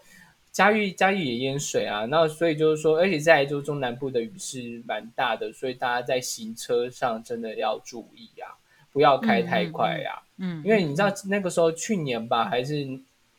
[0.60, 8.60] 嘉义嘉义也淹水啊，那所以就是说，而且在就是中南部的雨是蛮大的，所以大家在行车上真的要注意啊，
[8.91, 12.86] 不要开太快啊，嗯，因为你知道那个时候去年吧，还是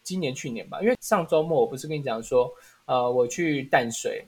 [0.02, 2.50] 今年去年吧，因为上周末我不是跟你讲说，
[2.86, 4.24] 呃，我去淡水，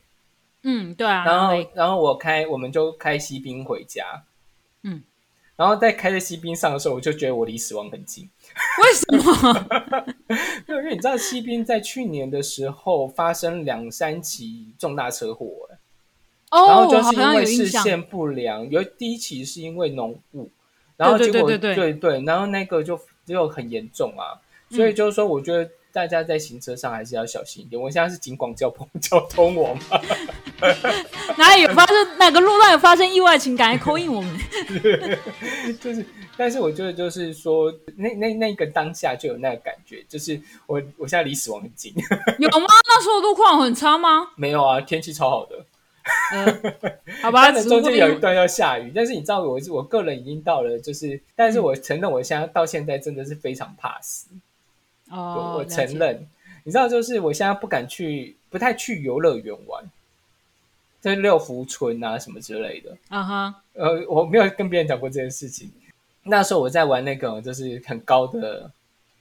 [0.62, 4.22] 嗯，对啊，然后然后我开我们就开西滨回家，
[4.82, 5.02] 嗯，
[5.56, 8.28] 然后在开在西滨上的时候，我就觉得我离死亡很近。
[8.82, 10.06] 为什么？
[10.68, 15.78] 因 为你知道西滨在去年的时候发生两三起重大车祸、欸
[16.50, 17.46] 哦，然后就是因为。
[17.46, 20.50] 视线不良，有第一起是因为浓雾，
[20.96, 24.38] 然后对结果对对对对然后那个就就很严重啊，
[24.70, 27.80] 嗯所以就是说，我觉得大家在行车上还是要小心一点。
[27.80, 30.00] 我现在是警广交通交通网嘛，
[31.36, 34.38] 哪里有发生哪个路段有发生意外，请赶快扣印我们。
[35.80, 36.04] 就是，
[36.36, 41.92] 但是我觉得就是说，那那那个当下就有那个感觉，就是我我现在离死亡很近，
[42.38, 42.66] 有吗？
[42.88, 44.28] 那时候路况很差吗？
[44.36, 45.64] 没有啊，天气超好的。
[46.32, 46.60] 呃，
[47.22, 54.26] 好吧，中间有一段要下雨，但是你知道我我个人已经到了，就是，但是我承认我现在到现在真的是非常怕死，
[55.10, 55.64] 哦，我。
[55.64, 56.26] 承认，
[56.64, 59.84] 你知道，就是我现在不敢去，不太去游乐园玩，
[61.02, 62.96] 就是六福村啊什么之类的。
[63.08, 65.70] 啊哈，呃，我没有跟别人讲过这件事情。
[66.22, 68.70] 那时候我在玩那个就是很高的、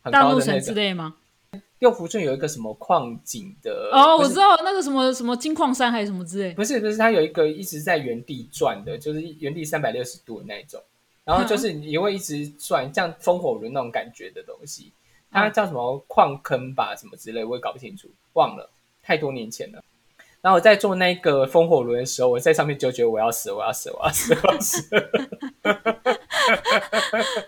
[0.03, 1.15] 很大怒神高的那个之类吗？
[1.79, 6.53] 六福村有一个什么矿井的哦，我知道那个什么什么金矿山还是什么之类。
[6.53, 10.79] 不是不是，它有一个一直在原地转的，就是原地三百六十度的那一种，
[11.25, 14.93] 然后就是你会一直转，像风火轮那种感觉的东西。
[15.31, 18.69] 它叫什么矿坑吧，什么之类，我也搞不清楚，忘了，
[19.01, 19.83] 太多年前了。
[20.41, 24.83] 然后我在做那个风火轮的时候，我在上面就觉得我要死，我要死，我要死，我要死。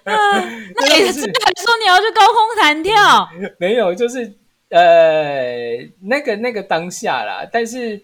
[0.05, 3.27] 那你就是之前说你要去高空弹跳，
[3.57, 4.31] 没有，就是
[4.69, 7.47] 呃，那个那个当下啦。
[7.51, 7.99] 但是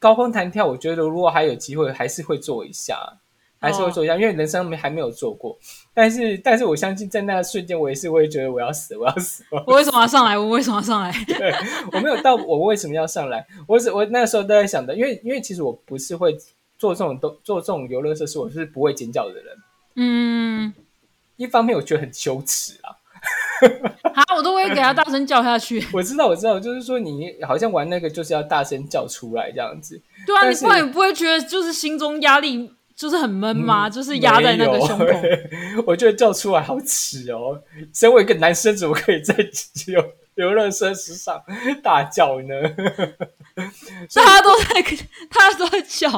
[0.00, 2.98] 高空弹跳，我觉得如果还有机会，还是会做一下，
[3.62, 5.56] 还是会做一下，因为人生没还没有做过。
[5.94, 9.44] 但是，但是我相信在那个瞬间，我也是会觉得我要死，我要死。
[9.50, 10.36] 我我为什么要上来？
[10.36, 11.12] 我为什么要上来？
[11.26, 11.54] 对
[11.92, 16.36] 我没有到我为什么要上来，我只我那个时候都在想的，因为因为其实我不是会
[16.76, 19.44] 做这种都做这种游乐设施，我是不会尖叫的人。
[19.94, 20.72] 嗯，
[21.36, 22.96] 一方面我觉得很羞耻啊，
[24.14, 25.86] 好，我都会给他大声叫下去。
[25.92, 30.00] 我知道我知道，就是说你好像玩那个就是要大声叫出来这样子。
[30.26, 33.88] 对啊，你不然你不会觉得就是心中压力就是很闷吗？
[33.90, 35.06] 就是压在那个胸口。
[35.86, 37.60] 我觉得叫出来好耻哦！
[37.92, 39.34] 身为一个男生，怎么可以在
[39.88, 41.42] 游 游乐设施上
[41.82, 42.54] 大叫呢？
[44.14, 44.82] 大家都在，
[45.30, 46.10] 大家都在叫。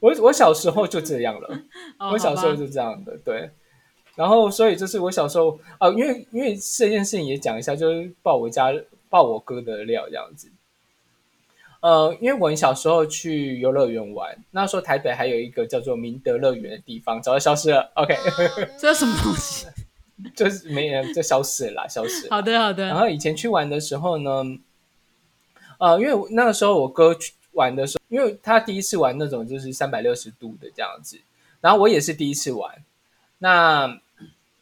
[0.00, 1.48] 我我小时候就这样了，
[1.98, 3.50] 哦我小时候就这样的，对。
[4.14, 8.72] 然后所以就是我小时候啊，因为因为这件事情也讲一下，就是爆我家
[9.10, 10.50] 爆我哥的料这样子。
[11.86, 17.88] 呃，因为我小时候去游乐园玩，那时候台北还有一个叫做明德乐园的地方，早就消失了。
[17.94, 18.12] OK，
[18.76, 19.68] 这是什么东西？
[20.34, 22.30] 就是没人，就消失了啦，消失了。
[22.30, 22.86] 好的，好的。
[22.86, 24.42] 然后以前去玩的时候呢，
[25.78, 31.20] 呃，因为那个时候我哥去玩的时候，因为他第一次玩那种就是三百六十度的这样子，
[31.60, 32.82] 然后我也是第一次玩，
[33.38, 34.00] 那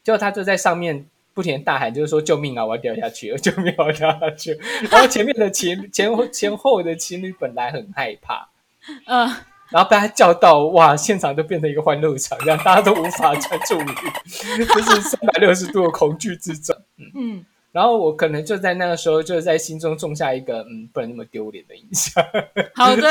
[0.03, 4.57] 就他就在上面不停大喊，就是说救命啊，我要掉下去了， 救命，我要掉下去。
[4.89, 8.49] 然后前面的情 前后前后的情侣本来很害怕，
[9.05, 9.25] 呃，
[9.69, 16.73] 然后被他叫到，哇，现场就变成一个欢乐场，这样大家都无法专注于，就是三百六十度的恐惧之中。
[17.15, 22.23] 嗯，然后我可能就在那个时候，就在心中种下一个嗯，不能那么丢脸的印象。
[22.75, 23.09] 好的，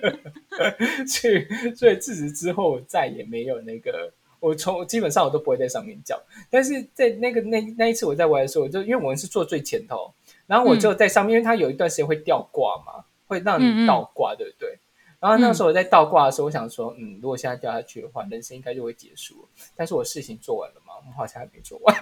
[1.06, 4.10] 所以所以自此之后，我再也没有那个，
[4.44, 6.20] 我从基本上我都不会在上面叫。
[6.50, 10.12] 但是在那个那那一次我在玩的时候，我就因为我们是坐最前头，
[10.46, 14.78] 然后我就在上面，因为它有一段时间会吊挂嘛，会让你倒挂，对不对？
[15.18, 19.48] 然后那个时候我在倒挂的时候，我想说，嗯，如果现在掉下去的话，人生应该就会结束了。
[19.74, 20.92] 但是我事情做完了吗？
[21.06, 21.96] 我好像还没做完。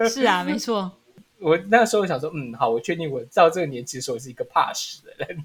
[0.10, 0.92] 是啊，没错。
[1.40, 5.44] 我那个时候想说，嗯，好，我确定我到这个年纪的时候，我是一个怕死的人。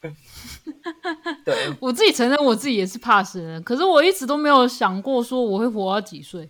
[1.44, 6.48] 对，我自己承认我自己也是怕死的人，可是我一直都没有想过说我会活到几岁。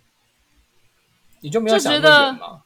[1.41, 2.61] 你就没有想觉得吗？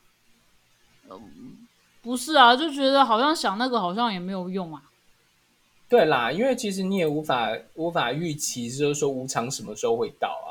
[2.02, 4.84] 不是啊，就觉得好像想那个好像也没有用啊。
[5.88, 10.43] 对啦，因为其实你也无法无法预期，就是说无常什么时候会到啊。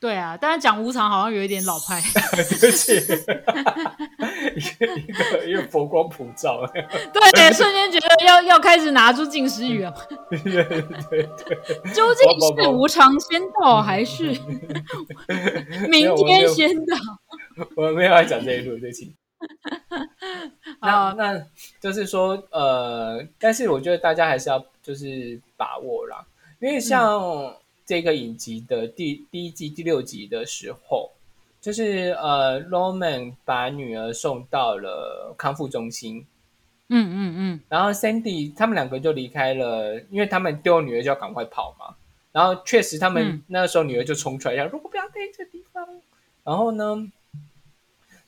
[0.00, 2.00] 对啊，但是讲无常好像有一点老派。
[2.60, 2.94] 对不起，
[4.54, 6.64] 一个一个一个佛光普照。
[6.72, 9.92] 对，瞬间觉得要要开始拿出近视语了。
[10.30, 10.64] 对对
[11.10, 11.28] 对，
[11.92, 12.28] 究竟
[12.62, 14.26] 是无常先到，还是
[15.88, 16.96] 明天先到？
[17.74, 19.16] 我没有要讲这一路，对不起。
[20.80, 21.44] 那那
[21.80, 26.24] 就是说，呃，但是我觉得大家还是要就是把握啦，
[26.60, 27.52] 因为像。
[27.88, 31.10] 这个影集的第第一季第六集的时候，
[31.58, 36.26] 就是呃，Roman 把女儿送到了康复中心，
[36.90, 41.96] 嗯嗯嗯，然后 Sandy 他们两个就离开了，因为他们丢女儿就要赶快跑嘛。
[42.30, 45.82] 然后确实，他们那个时候女儿就冲出来，要如果不要待这地方。
[46.44, 47.10] 然后呢，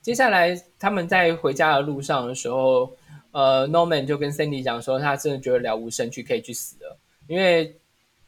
[0.01, 2.91] 接下来他们在回家的路上的时候，
[3.33, 6.97] 呃，Norman 就跟 Sandy 讲说，他真的觉得了无生趣，可以去死了，
[7.27, 7.77] 因为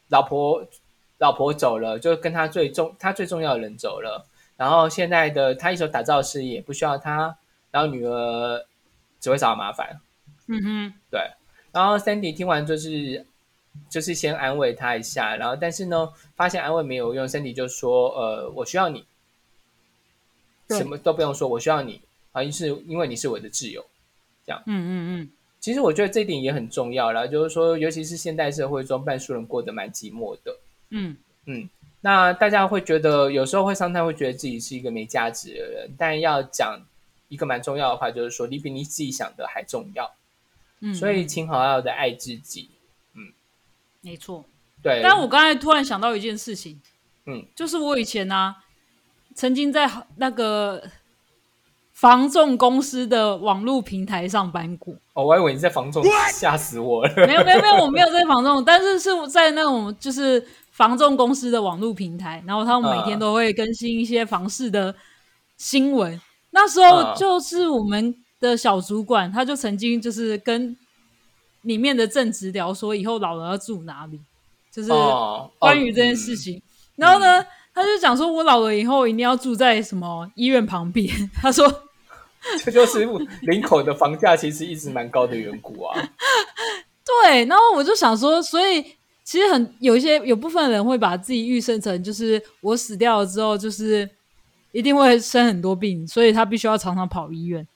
[0.08, 0.62] 老婆。
[1.22, 7.38] 老婆走了，就跟他最重他最重要的人走了，然后现在的他一手打造事业不需要他，
[7.70, 8.66] 然后女儿
[9.20, 10.00] 只会找麻烦。
[10.48, 11.20] 嗯哼，对。
[11.70, 13.24] 然后 Sandy 听完就是
[13.88, 19.04] 就是先安慰他一下，然后但是呢，发现安慰没有用，Sandy 就说：“呃，我需要你，
[20.70, 23.86] 什么都不用说，我需要你啊，是因为你是我的挚友。”
[24.44, 24.60] 这样。
[24.66, 25.30] 嗯嗯嗯。
[25.60, 30.58] 其实我觉得这点也很重要啦，就是说，尤其是现代社会中，半数人过得蛮寂寞的。
[30.92, 31.68] 嗯嗯，
[32.02, 36.78] 那大家会觉得有时候会上台会觉得自己是一个没价值的人，但要讲
[37.28, 40.12] 一个蛮重要的话，就是说你比你自己想的还重要。
[40.80, 42.70] 嗯，所以请好好的爱自己。
[43.14, 43.32] 嗯，
[44.02, 44.44] 没错。
[44.82, 45.00] 对。
[45.02, 46.80] 但我刚才突然想到一件事情，
[47.26, 48.54] 嗯，就是我以前呢，
[49.34, 50.84] 曾经在那个
[51.92, 54.94] 防重公司的网络平台上班过。
[55.14, 57.26] 哦，我还以为你在防重，吓死我了。
[57.26, 60.46] 没有没有没有，我没有在防重，但是是在那种就是。
[60.72, 64.94] 防重公司的网络平台，然后他们每天都会更新一些房事的
[65.58, 66.18] 新闻。
[66.50, 70.74] 那时候就是我们的小主管，他就曾经就是跟
[71.62, 74.18] 里面的正职聊说，以后老了要住哪里，
[74.72, 74.90] 就是
[75.58, 76.60] 关于这件事情。
[76.96, 81.06] 然后呢，他就讲说，我老了以后一定要住在什么医院旁边。
[81.34, 81.70] 他说，
[82.64, 83.06] 这就是
[83.42, 86.10] 林口的房价其实一直蛮高的缘故啊。
[87.04, 88.96] 对，然后我就想说，所以。
[89.24, 94.08] 其实很有一些有部分人会把自己预设成，就是我死掉了之后，就是
[94.72, 97.66] 一定会生很多病，所以他必须要常常跑医院。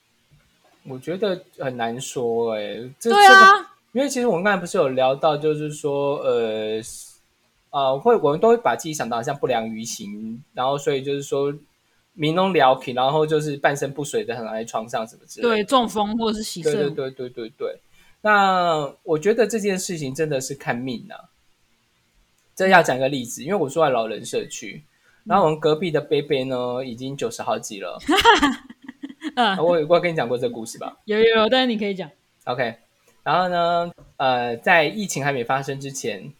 [0.89, 3.53] 我觉得很难说，哎，对啊，
[3.93, 6.81] 因为其实我们刚才不是有聊到，就是说，呃，
[7.71, 11.55] 啊，会我们都会把自己想到像不良于行，然后所以就是说，
[12.13, 17.81] 民农聊起，然后就是半身不遂的躺在床上什么之类，对，中风或者是洗肾，对对对对对。
[18.23, 21.31] 那我觉得这件事情真的是看命啊。
[22.57, 24.83] 这要讲一个例子，因为我住在老人社区，
[25.25, 27.99] 然后我们隔壁的贝贝呢，已经九十好几了。
[29.37, 30.97] 嗯，我我跟你讲过这个故事吧？
[31.05, 32.11] 有有有，但是你可以讲。
[32.45, 32.75] OK，
[33.23, 36.33] 然后呢，呃，在疫情还没发生之前，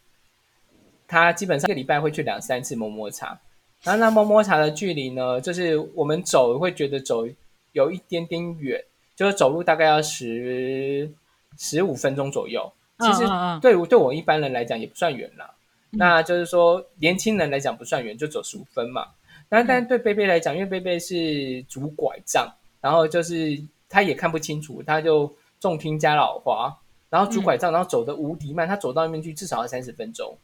[1.07, 3.39] 他基本上一个礼拜会去两三次摸摸茶。
[3.83, 7.27] 然后那摸摸茶的距离呢，就是我们走会觉得走
[7.73, 8.83] 有一点点远，
[9.15, 11.11] 就是走路大概要十
[11.59, 12.73] 十五分钟左右。
[12.99, 13.23] 其实
[13.61, 15.53] 对我对我一般人来讲也不算远了。
[15.91, 19.07] 那就是说年轻人来讲不算远，就走十五分嘛。
[19.49, 23.57] 那但对贝贝来讲，因为贝贝是拄拐杖，然后就是
[23.87, 26.77] 他也看不清楚，他就重听加老花，
[27.09, 30.37] 然后拄拐杖，然后走的无敌慢，他走到那边去至少要三十分钟。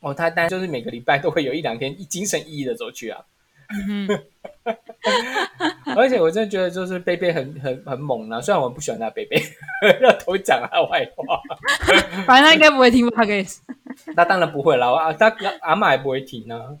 [0.00, 3.24] 哦，他当然就是每个礼拜都会有一两天精神奕奕的走去啊。
[5.96, 9.42] 而且我真的觉得就是贝贝很很很猛啊，虽然我不喜欢他贝贝，
[10.02, 11.40] 要偷讲他坏话。
[12.26, 13.22] 反正他应该不会听吧？
[14.16, 16.78] 那当然不会啦，啊，他阿妈也不会停呢。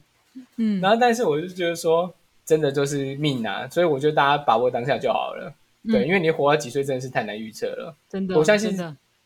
[0.56, 2.12] 嗯，然后但是我就觉得说，
[2.44, 5.52] 真的就是命啊，所以我觉得大家把握当下就好了。
[5.88, 7.94] 对，因为你活到几岁真的是太难预测了。
[8.08, 8.76] 真的，我相信。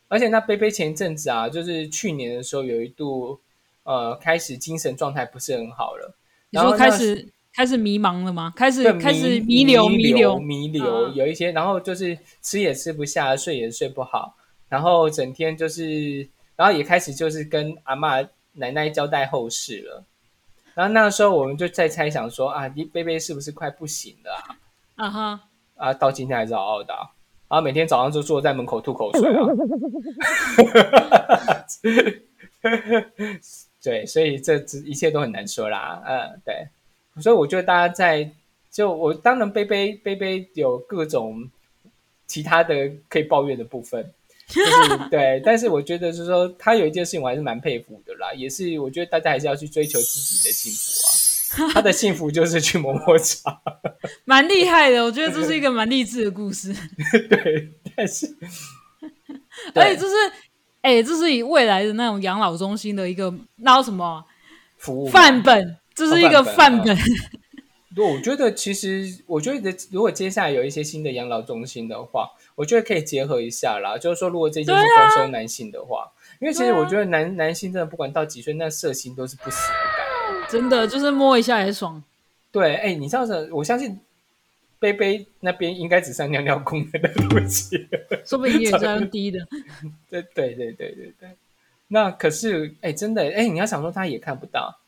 [0.07, 3.39] 而且那贝贝前一阵子啊，就是去年的时候有一度。
[3.83, 6.13] 呃，开始精神状态不是很好了，
[6.51, 8.53] 然后开始开始迷茫了吗？
[8.55, 14.35] 开始开始弥留弥留弥留，有一些，然后就是吃也吃不下，睡也睡不好，
[14.67, 16.27] 然后整天就是，
[16.59, 18.19] 然后也开始就是跟阿妈
[18.51, 20.03] 奶奶交代后事了。
[20.73, 24.59] 然后那个时候我们就在猜想说啊，你贝贝是不是快不行了啊？
[24.95, 25.41] 啊哈
[25.77, 26.93] 啊，到今天还是嗷嗷的，
[27.47, 29.39] 然后每天早上就坐在门口吐口水啊。
[33.81, 36.67] 对，所以这这一切都很难说啦，嗯，对，
[37.21, 38.29] 所以我觉得大家在
[38.69, 41.49] 就我当然杯杯杯杯有各种
[42.27, 44.13] 其他的可以抱怨的部分，
[44.49, 53.61] 就是对，但是我觉得是说他有一件事情我还是蛮佩服的啦，也是我觉得大家还是要去追求自己的幸福啊， 他的幸福就是去摸摸茶，
[54.25, 56.75] 蛮厉害的，我觉得这是一个蛮励志的故事，
[57.29, 58.27] 对，但是
[59.73, 60.15] 而且就是。
[60.81, 64.23] 哎，这是以未来的那种养老中心的一个那什么
[64.77, 66.97] 服务范本，这是一个范本。
[67.93, 72.29] 对，我觉得其实，我觉得如果接下来有一些新的养老中心的话，
[72.59, 73.97] 我觉得可以结合一下啦。
[73.97, 82.03] 就是说，如果这件是专收男性的话，因为其实我觉得男男性真的不管到几岁，那色心都是不死的，真的就是摸一下也爽。
[82.51, 83.97] 对，哎，你知道的，我相信。
[84.81, 87.85] 杯杯那边应该只剩尿尿功能的东西，
[88.23, 89.45] 说不定也是用低的。
[90.09, 91.29] 对对对对对对，
[91.89, 94.79] 那可是哎，真的哎，你要想说他也看不到，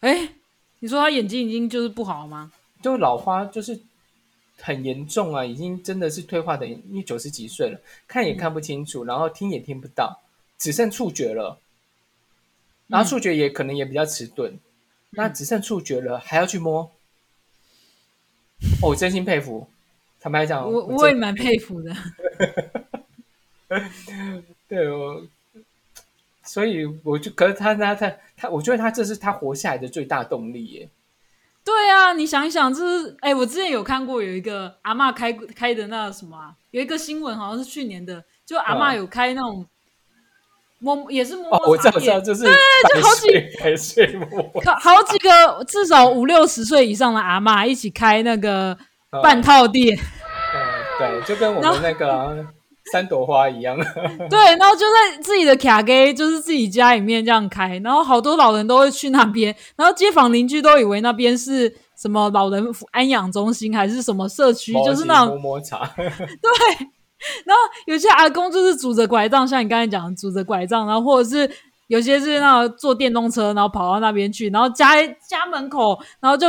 [0.00, 0.30] 哎，
[0.80, 2.50] 你说他眼睛已经就是不好吗？
[2.82, 3.78] 就老花就是
[4.60, 10.20] 很严重啊，已经真的是退化的，因为九十几岁了，看也看不清楚，然后听也听不到，
[10.58, 11.58] 只剩触觉了，
[12.86, 14.58] 然后触觉也可能也比较迟钝，
[15.10, 16.90] 那只剩触觉了，还要去摸。
[18.82, 19.66] 我真心佩服，
[20.20, 21.96] 坦白讲，我我也蛮佩服的。
[24.68, 25.26] 对，我
[26.44, 30.88] 所以我就，可是他他他他，我觉得他这是他活下来的最大动力耶。
[31.64, 39.66] 对啊，你想一想，这是哎，我之前有看过有一个阿妈开开的那什么啊，有一个新闻好像是去年的，就阿妈有开那种。
[40.82, 42.54] 摸也是摸，我知道，知道，就是对，
[42.94, 43.28] 就好几
[43.62, 44.50] 百岁摸，
[44.80, 48.74] 好几个至少五六十岁以上的阿妈一起开那个
[49.22, 50.58] 半套店，嗯，
[50.98, 52.46] 对，就跟我们那个
[52.92, 53.76] 三朵花一样，
[54.30, 66.88] 对，然后就在自己的卡给，就是自己家里面这样开，然后好多老人都会去那边，然后街坊邻居都以为那边是什么老人安养中心还是什么社区，就是那种摸摸茶， 对。
[67.44, 71.50] 然后有些阿公就是拄着拐杖，像你刚才讲拄着拐杖，然后或者是
[71.88, 74.96] 有些是那种坐电动车，然后跑到那边去，然后家
[75.28, 76.46] 家门口，然后就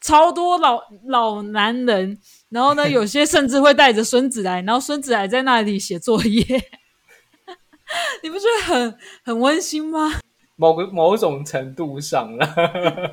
[0.00, 2.18] 超多老老男人，
[2.50, 6.44] 然后呢，有些甚至会带着孙子来，然后孙子还在那里写作业，
[8.22, 10.20] 你不觉得很很温馨吗？
[10.56, 12.46] 某个某种程度上了，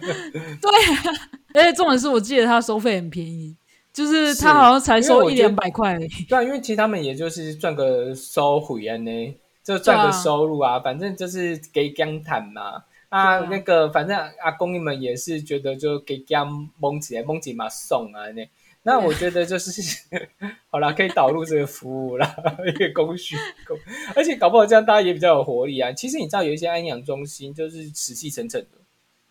[0.61, 0.71] 对，
[1.53, 3.55] 而且重点是我记得他收费很便宜。
[3.91, 5.95] 就是他好像才收一两百块，
[6.27, 18.49] 对啊，因为其实他们也就是赚个收回啊呢，就赚个收入啊，反正就是给姜谈嘛啊，那个反正阿公你们也是觉得就给姜蒙起来蒙起嘛送啊那，
[18.83, 19.71] 那我觉得就是
[20.69, 22.35] 好了，可以导入这个服务啦，
[22.67, 23.77] 一个工序工，
[24.15, 25.91] 而且搞不好这样大家也比较有活力啊。
[25.91, 28.77] 其实你知道有一些安养中心就是死气沉沉的，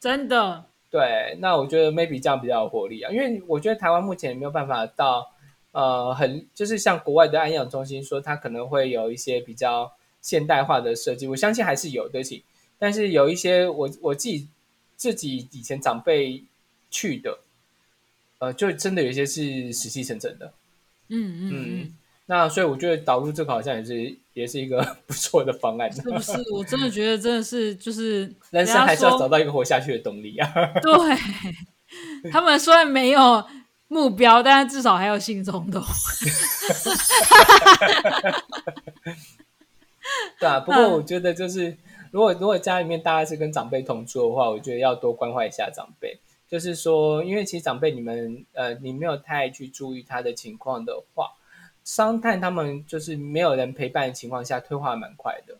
[0.00, 0.64] 真的。
[0.90, 5.26] 对，那我觉得 maybe 这样比较有活力啊，因为我觉得台湾目前没有办法到，
[5.70, 12.44] 呃，很就是像国外的安养中心说，它可能会有一些比较现代化的设计，我相信还是有的，起，
[12.78, 14.48] 但是有一些我我自己
[14.96, 16.44] 自己以前长辈
[16.90, 17.38] 去的，
[18.42, 20.52] 呃，就真的有一些是死气沉沉的，
[21.10, 21.94] 嗯嗯嗯，
[22.26, 26.32] 那所以我觉得导入这个好像也是 也是一个 不错的方案，是不是？
[26.52, 30.52] 我真的觉得真的是就是 人生还是要找到一个活下去的动力啊。
[30.82, 33.44] 对，他们虽然没有
[33.86, 35.80] 目标，但是至少还有性冲动。
[40.40, 41.76] 对啊，不过我觉得就是，
[42.10, 46.18] 如果如果家里面大家是跟长辈同住的话，我觉得要多关怀一下长辈。
[46.52, 51.30] 就是说，因为其实长辈你们呃，你没有太去注意他的情况的话，
[51.82, 55.56] 伤探他们就是没有人陪伴的情况下，退化蛮快的。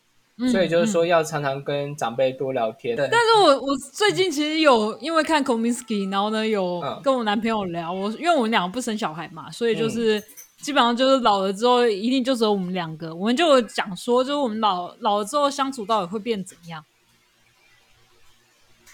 [0.51, 2.95] 所以就是说，要常常跟长辈多聊天。
[2.95, 10.23] 但是我我最近其实有因为看 Kominsky，然后呢有跟我男朋友聊，我因为我们两个不生小孩嘛，所以就是。
[10.63, 13.13] 基本上就是老了之后，一定就只有我们两个。
[13.13, 16.85] 我们就讲说，就是我们老老了之后相处到底会变怎样？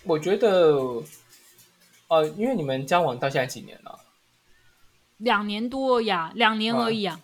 [0.04, 1.02] 我觉得，
[2.08, 3.98] 呃，因为你们交往到现在几年了？
[5.18, 7.20] 两年多呀，两年而已啊。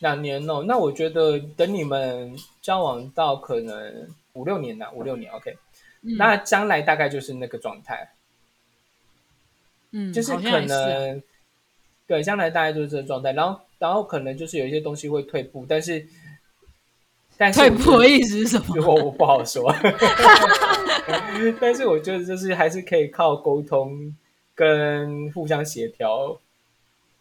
[0.00, 5.56] 两年哦，那我觉得等你们交往到可能五六年呢，五六年 OK。
[6.00, 8.12] 那将来大概就是那个状态。
[9.90, 11.22] 嗯，就是可能，
[12.06, 13.60] 对，将来大概就是这个状态，然后。
[13.78, 16.04] 然后可能就是有一些东西会退步，但是，
[17.36, 18.84] 但是退步的意思是什么？
[18.84, 19.72] 我我不好说。
[21.60, 24.12] 但是我觉得就是还是可以靠沟通
[24.58, 26.36] 跟互相协调。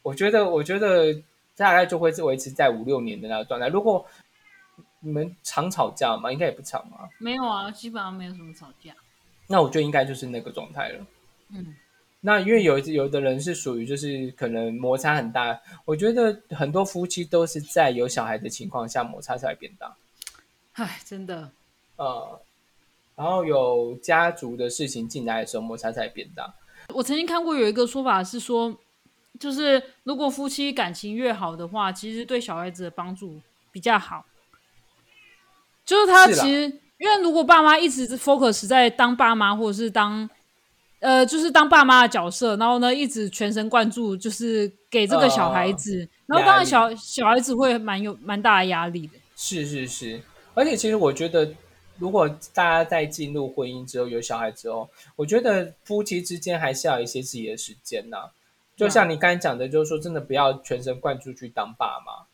[0.01, 1.13] 我觉得我觉得
[1.55, 3.67] 大概就会是维持在五六年的那个状态。
[3.67, 4.03] 如果
[5.01, 6.31] 你们常吵架吗？
[6.31, 7.07] 应该也不常嘛。
[7.19, 8.91] 没有啊，基本上没有什么吵架。
[9.45, 11.05] 那我就应该就是那个状态了。
[11.49, 11.75] 嗯。
[12.19, 19.95] 那因为有有的人是属于就是可能摩擦很大，我觉得很多夫妻都是在有小孩的情况下摩擦才会变大。
[20.73, 21.51] 唉，真的。
[21.97, 22.41] 呃，
[23.15, 26.51] 然后有家族的事情进来的时候，摩擦才变大。
[26.93, 28.75] 我曾经看过有一个说法是说，
[29.39, 33.39] 就是如果夫妻感情越好的话，其实对小孩子的帮助
[33.71, 34.25] 比较好。
[35.85, 40.29] 就是他其实，因为如果爸妈一直 focus 在当爸妈或者是当。
[40.99, 49.13] 呃，就是当爸妈的角色，然后呢，一直全神贯注，就是给这个小孩子，然后当然小小孩子会蛮有蛮大的压力的。
[49.35, 50.19] 是是是，
[50.55, 51.53] 而且其实我觉得，
[51.97, 58.29] 如果大家在进入婚姻之后有小孩之后，我觉得夫妻之间还是要有一些自己的时间呐。
[58.75, 62.25] 就像你刚才讲的，就是说真的不要全神贯注去当爸妈。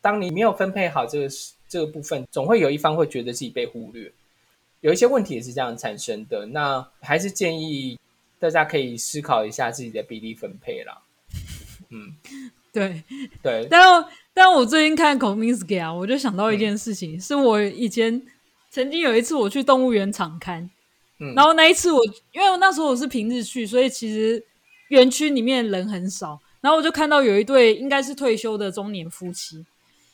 [0.00, 1.28] 当你没有分配好这个
[1.68, 4.12] 这个部分，总会有一方会觉得自己被忽略，
[4.80, 6.46] 有一些问题也是这样产生的。
[6.46, 7.98] 那还是建议。
[8.40, 11.02] 大家可以思考一下自己的比例分配啦。
[11.90, 12.16] 嗯，
[12.72, 13.04] 对
[13.42, 13.68] 对。
[13.70, 14.02] 但
[14.32, 18.22] 但我最近看《Cominsky》啊，我就想到一件事情，是我以前
[18.70, 20.70] 曾经有一次我去动物园场看，
[21.20, 22.00] 嗯，然后那一次我
[22.32, 24.42] 因为那时候我是平日去，所以其实
[24.90, 29.64] 园区里面人很少，然后我就看到有一对应该是退休的中年夫妻，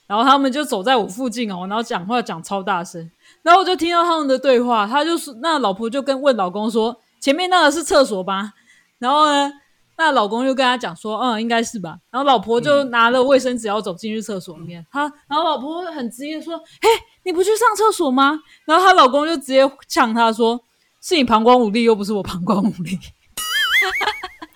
[0.06, 3.10] 然后他们就走在我附近哦，然后讲话讲超大声，
[3.42, 7.00] 然后我就听到他们的对话，他就是那老婆就跟问老公说。
[7.18, 8.52] 前面那个是厕所吧？
[8.98, 9.50] 然后呢，
[9.96, 14.86] 那老公就跟他讲说：“嗯，应该是吧。”然后老婆就拿了卫生纸要走进去厕所里面。
[14.92, 16.88] 他，然后老婆很直接说：“嘿，
[17.26, 20.58] 你不去上厕所吗？”然后她老公就直接呛她说
[21.02, 22.98] ：“是你膀胱无力，又不是我膀胱无力。”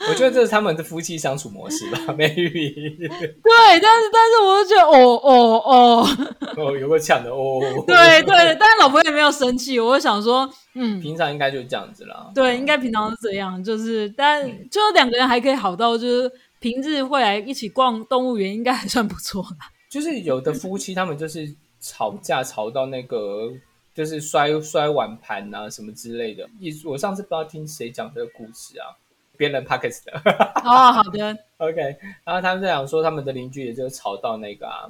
[0.09, 2.97] 我觉得这是他们的夫妻相处模式吧，maybe。
[3.07, 6.09] 对，但是但是我就觉得，哦哦哦，
[6.57, 7.61] 哦，有个抢的哦。
[7.87, 12.31] 对对，但是老婆也没有生气，我就想说，嗯，平常应该就是这样子啦。
[12.35, 19.69] 对，应该平常是这样，就是，但就两个人还可以好到，就是平日会来一起逛动物园，应该还算不错啦。
[19.91, 23.53] 就是有的夫妻他们就是吵架吵到那个，
[23.95, 26.49] 就是摔摔碗盘啊什么之类的。
[26.59, 28.97] 一我上次不知道听谁讲这个故事啊。
[29.37, 30.13] 别人 pockets 的
[30.63, 31.81] 哦，好的，OK。
[32.25, 34.85] 然后他们在讲说，他们的邻居也就吵到那个啊，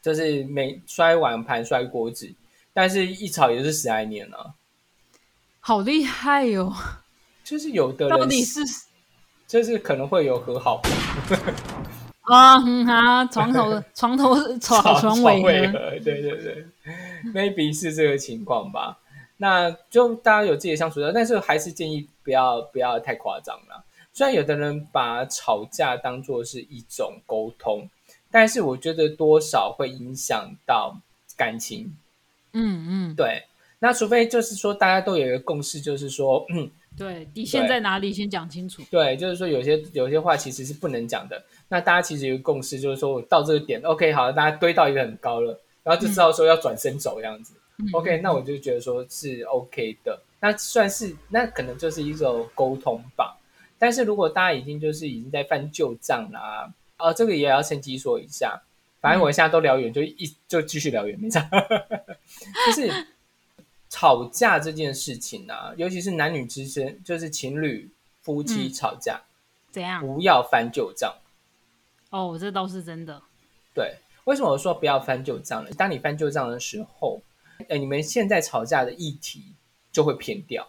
[0.00, 2.32] 就是每摔碗盘、摔锅子，
[2.72, 4.54] 但是一吵也是十来年了，
[5.60, 6.72] 好厉害哟！
[7.44, 8.60] 就是有的人到底是，
[9.46, 10.80] 就是可能会有和好
[12.28, 15.72] 啊，哈，床头 床头吵床尾和，
[16.04, 16.64] 对对对
[17.32, 18.98] ，maybe 是这个情况吧。
[19.38, 23.84] 那就大家有自己的相处的，但是还是建议不要不要太夸张了。
[24.12, 27.88] 虽然有的人把吵架当做是一种沟通，
[28.32, 31.00] 但是我觉得多少会影响到
[31.36, 31.96] 感情。
[32.52, 33.44] 嗯嗯，对。
[33.78, 38.82] 那除非就是说大家都有一个共识，就是说，嗯，对， 底线在哪里先讲清楚。
[38.90, 41.40] 对，就是说有些有些话其实是不能讲的。
[41.68, 47.54] 那大家其实有个共识，就是说我到这个点，OK，好了，大家堆到一个很高了，然后就知道说要转身走这样子。
[47.92, 53.38] OK，那我就觉得说是 OK 的，那算是那可能就是一种沟通吧。
[53.78, 58.60] 但是如果大家已经就是已经在翻旧账啦，啊，这个也要趁机说一下，
[59.00, 61.48] 反正我现在都聊远，就一就继续聊远，没差。
[62.66, 63.06] 就是
[63.88, 67.88] 吵架这件事情啊，尤其是男女之间，就是情侣
[68.22, 69.20] 夫妻吵架，
[69.70, 70.00] 怎样？
[70.00, 71.14] 不要翻旧账。
[72.10, 73.20] 哦，这倒是真的。
[73.74, 73.94] 对，
[74.24, 75.70] 为什么我说不要翻旧账呢？
[75.76, 77.20] 当你翻旧账的时候，
[77.68, 79.42] 哎，你们现在吵架的议题
[79.92, 80.66] 就会偏掉，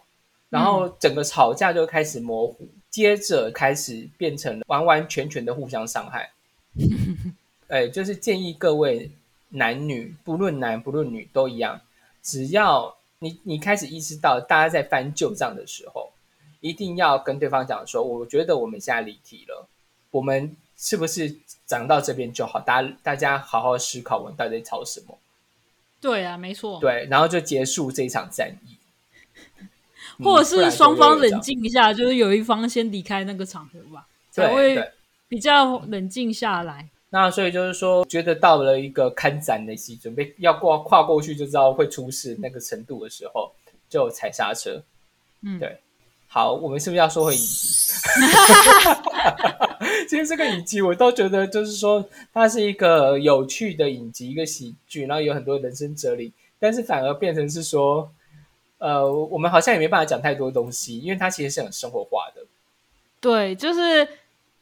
[0.50, 6.30] 然后整个吵架就开始模糊，接着开始变成完完全全的互相伤害。
[7.70, 9.10] 哎，就是建议各位
[9.50, 11.80] 男女，不论男不论女都一样，
[12.22, 16.12] 只要你你开始意识到大家在翻旧账的时候，
[16.60, 19.68] 一定要跟对方讲说，我觉得我们现在离题了，
[20.12, 20.56] 我们。
[20.82, 22.58] 是不是讲到这边就好？
[22.62, 25.18] 大家大家好好思考，我们到底在吵什么？
[26.00, 26.80] 对啊，没错。
[26.80, 28.78] 对，然后就结束这一场战役，
[30.24, 34.82] 或者是双方冷静一下，就是有一方先离开那个场合吧，才会
[35.28, 36.88] 比较冷静下来。
[37.10, 43.52] 那所以就是说，觉得到了一个看展的期，准备要过跨过去就知道会出事那个程度的时候，
[43.90, 44.82] 就踩刹车。
[45.42, 45.78] 嗯，对。
[46.32, 47.90] 好，我们是不是要说回影集？
[50.08, 56.32] 其实这个影集我都觉得，就是说它是一个有趣的影集，一个喜剧，然后有很多人生哲理。
[56.60, 58.12] 但是反而变成是说，
[58.78, 62.44] 呃，我们好像也没办法讲太多东西，因为它其实是很生活化的。
[63.20, 64.08] 对，就是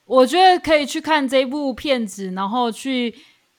[0.05, 3.13] 我觉得可以去看这部片子，然后去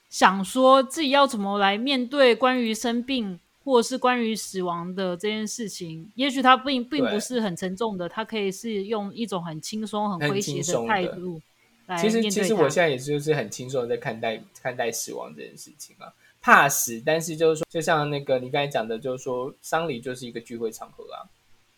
[0.09, 3.39] 想说自己要怎么来面对关于生病。
[3.69, 11.39] 或者是关于死亡的这件事情，也许它并并不是很沉重的，它可以是用一种很轻松、很诙谐的态度
[11.85, 16.11] 来其实，其实我现在也就是很轻松的在看待看待死亡这件事情啊，
[16.41, 21.29] 怕死，但是就是说，就像那个你刚才讲的，就是说丧礼就是一个聚会场合啊。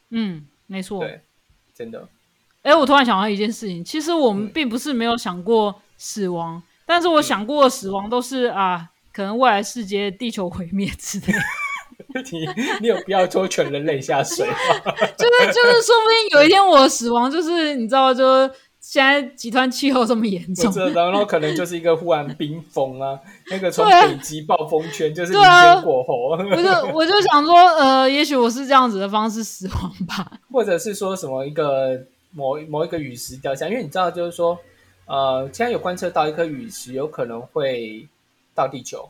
[0.09, 1.21] 嗯，没错，对，
[1.73, 2.07] 真的。
[2.61, 11.33] 哎，我突然想到一件事情，其实我们并不是没有想过死亡，但是我想过死亡都是啊，可能未来世界地球毁灭之类。
[12.31, 12.47] 你
[12.81, 14.55] 你有必要拖全人类下水吗？
[15.17, 18.49] 就 是就是，说不定有一天我死亡，就是你知道，就
[18.79, 34.57] 现在极端气候这么严重， 然后可能就是一个忽然冰封啊，那个从北极暴风圈就是明天过后，我就我就想说，呃，也许我是这样子的方式死亡吧，或者是说什么一个某某一个陨石掉下，因为你知道，就是说，
[35.05, 38.07] 呃，现在有观测到一颗陨石有可能会
[38.55, 39.07] 到地球，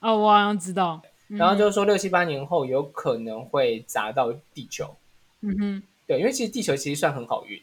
[0.00, 1.00] 哦，我好像知道。
[1.28, 4.96] 然后就是说，六七八年后有可能会砸到地球。
[5.40, 7.60] 嗯哼，对，因为其实地球其实算很好运。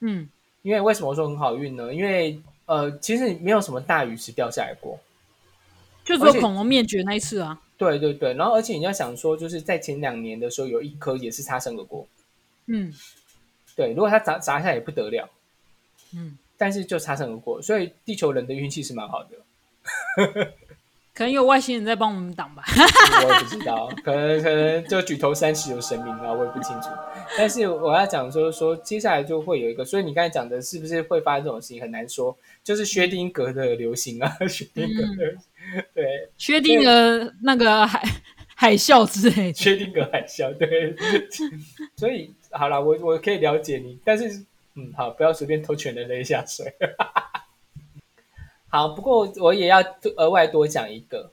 [0.00, 0.28] 嗯，
[0.62, 1.92] 因为为什么说很好运呢？
[1.92, 4.98] 因为呃，其实没有什么大陨石掉下来过，
[6.04, 7.60] 就说恐龙灭绝那一次啊。
[7.76, 12.06] 对对对，然后而且你要想说，就是在前两年的时候，有一颗也是擦身而过。
[12.66, 12.92] 嗯，
[13.74, 15.28] 对，如果它砸砸下来也不得了。
[16.14, 20.52] 嗯，但是就擦身而过，所以地球人的运气是蛮好的。
[21.18, 22.62] 可能有外星人在帮我们挡吧，
[23.26, 26.90] 我也不知道，可能可能就举头三尺有神明啊，我也不清楚。
[27.36, 35.34] 但是我要讲说说，接下来就会有一个，所以你刚才讲的是不是会发生这种事情很难说，就是薛定谔的流行啊， 薛定谔的
[35.92, 38.00] 对，薛定谔那个海
[38.54, 40.94] 海啸之类，薛定谔海啸对，
[41.96, 44.28] 所以好了，我我可以了解你，但是
[44.76, 46.72] 嗯，好，不要随便偷全人类下水。
[48.70, 49.82] 好，不过我也要
[50.16, 51.32] 额外多讲一个，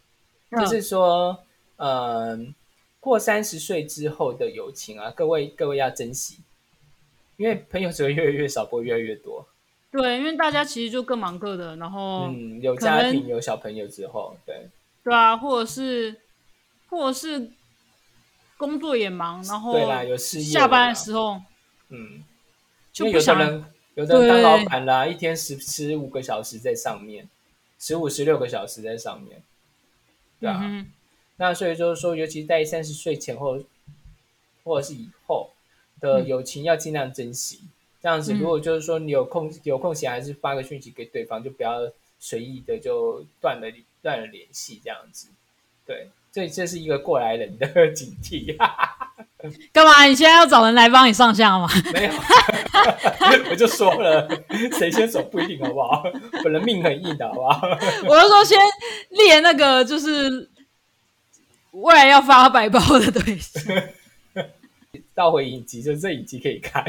[0.52, 1.38] 就是说，
[1.76, 2.56] 嗯，
[3.02, 6.40] 过三十岁之后的友情啊，各位各位要珍惜，
[7.36, 9.46] 因为朋友只会越来越少，不会越来越多。
[9.92, 14.70] 对，因为大家其实就各忙各的，然后嗯，有家庭有小朋友之后，对
[15.04, 16.16] 对啊，或者是
[16.90, 17.52] 或者是
[18.58, 21.42] 工作也忙，然后对啦，有事业，下班的时候，
[21.90, 22.24] 嗯，
[22.94, 23.66] 就不想。
[23.96, 27.28] 有的人当老板啦，一天十十五个小时在上面，
[27.80, 29.42] 十五十六个小时在上面，
[30.40, 30.86] 对啊。
[31.38, 33.62] 那所以就是说，尤其在三十岁前后
[34.64, 35.50] 或者是以后
[36.00, 37.60] 的友情，要尽量珍惜。
[38.02, 43.68] 这样子，如果就是说你有空有空闲，还是发个讯息给对方，就不要随意的就断了
[44.02, 45.28] 断了联系，这样子。
[45.86, 48.58] 对，这这是一个过来人的警惕。
[49.72, 50.04] 干嘛？
[50.04, 51.66] 你现在要找人来帮你上下吗？
[51.94, 52.12] 没有，
[53.52, 54.28] 我就说了，
[54.78, 56.04] 谁先走不一定，好不好？
[56.44, 57.62] 本人命很硬的，好不好？
[58.06, 58.60] 我是说，先
[59.12, 60.50] 列那个，就是
[61.72, 63.64] 未来要发白包的对象。
[65.14, 66.84] 倒回影集，就这影集可以看。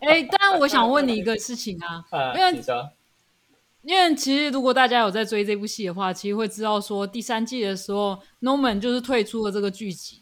[0.00, 2.04] 哎，当然，我想问你一个事情啊，
[2.36, 2.62] 因为
[3.82, 10.20] 因为其实如果大家有在追这部戏的话，其实会知道说第三季的时候，Norman 就是退出了这个剧集。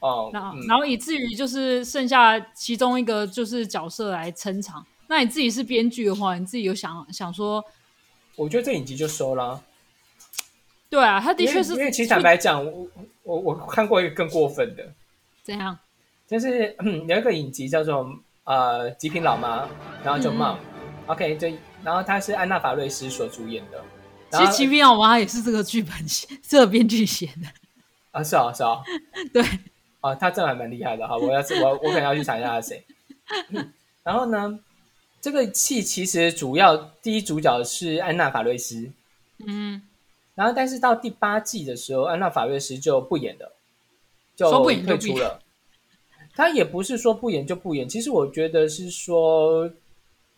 [0.00, 4.84] 哦，然后然后以至于就是剩下其中一个就是角色来撑场。
[5.06, 7.64] 那你自己是编剧的话，你自己有想想说？
[8.34, 9.62] 我觉得这影集就收了。
[10.90, 12.88] 对啊，他的确是因为其实坦白讲，我
[13.22, 14.92] 我我看过一个更过分的，
[15.42, 15.78] 怎样？
[16.26, 18.10] 就是、嗯、有一个影集叫做
[18.44, 19.64] 呃《极品老妈》，
[20.02, 20.56] 然后就嗯嗯 Mom，、
[21.06, 21.48] OK，就
[21.84, 23.82] 然后他是安娜法瑞斯所主演的。
[24.30, 27.48] 其实《然后极品老妈》也是这个剧本写，这个编剧写的。
[28.12, 28.82] 啊是哦是哦，
[29.32, 29.42] 对，
[30.00, 32.84] 啊，他真的还蛮厉害的哈，我要是我我可能要去查一下他是谁。
[33.50, 33.72] 嗯
[34.02, 34.58] 然后呢，
[35.20, 38.90] 这个戏其实主要第一主角是安娜法瑞斯，
[39.46, 39.80] 嗯，
[40.34, 43.54] 然后但是到第八季的时候，安娜法瑞斯就不演了，
[44.34, 45.40] 就不演退出了。
[46.34, 49.70] 他也不是说不演就不演，其实我觉得是说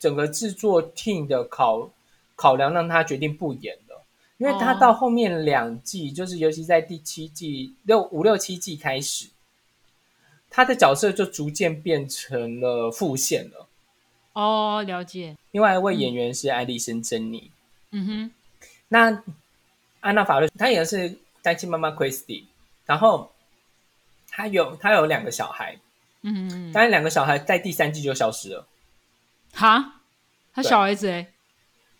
[0.05, 1.89] 整个制作 team 的考
[2.35, 4.05] 考量让他决定不演了，
[4.37, 9.29] 因为他哦到后面两季，就是尤其在第七季六五六七季开始，
[10.47, 13.67] 他的角色就逐渐变成了副线了。
[14.33, 15.35] 哦，了解。
[15.49, 17.49] 另外一位演员是艾丽森·珍妮，
[17.89, 18.05] 嗯。
[18.05, 18.31] 哼，
[18.87, 19.23] 那
[20.01, 22.43] 安娜法瑞她演的是单亲妈妈 Christy，
[22.85, 23.31] 然后
[24.29, 25.79] 她有她有两个小孩，
[26.21, 28.67] 嗯嗯嗯，但是两个小孩在第三季就消失了，
[29.53, 29.94] 哈，
[30.55, 31.27] 他小孩子哎，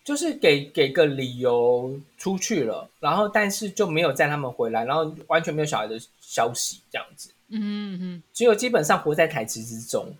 [0.04, 10.16] 就是给给个理由出去了，然后但是就没有载他们回来，然后完全没有小孩的消息，这样子，嗯嗯嗯只有基本上活在台词之中。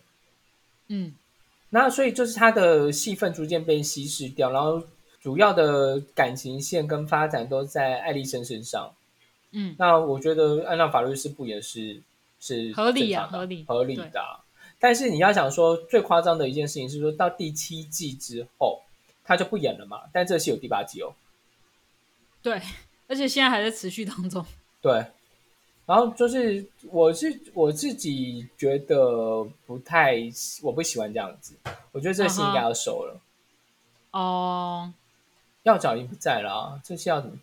[0.88, 1.14] 嗯，
[1.70, 4.82] 那所以就是他的戏份逐渐被稀释掉，然后
[5.20, 8.92] 主要的感情线跟发展都在艾丽森身上。
[9.50, 9.74] 嗯。
[9.78, 12.00] 那我觉得按照法律是不也是
[12.38, 14.45] 是合理的合理合理的啊、
[14.78, 18.82] 但是你要想说，最夸张的一件事情是说到第七季之后，
[19.24, 20.02] 他就不演了嘛。
[20.12, 21.14] 但这戏有第八季哦，
[22.42, 22.60] 对，
[23.08, 24.44] 而且现在还在持续当中。
[24.80, 25.06] 对。
[25.86, 30.16] 然后就是我是我自己觉得不太，
[30.60, 31.54] 我不喜欢这样子。
[31.92, 33.20] 我觉得这个戏应该要收了。
[34.10, 34.92] 哦，
[35.62, 37.38] 要找已经不在了啊，这戏要怎么？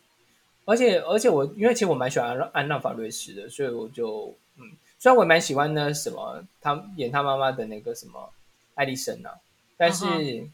[0.66, 4.72] 而且而且我因为其实我蛮喜欢安安娜法瑞斯的，所以我就嗯，
[5.04, 8.32] 虽然我也蛮喜欢那什么，他演他妈妈的那个什么
[8.76, 9.38] 艾丽森啊，
[9.76, 10.50] 但是、嗯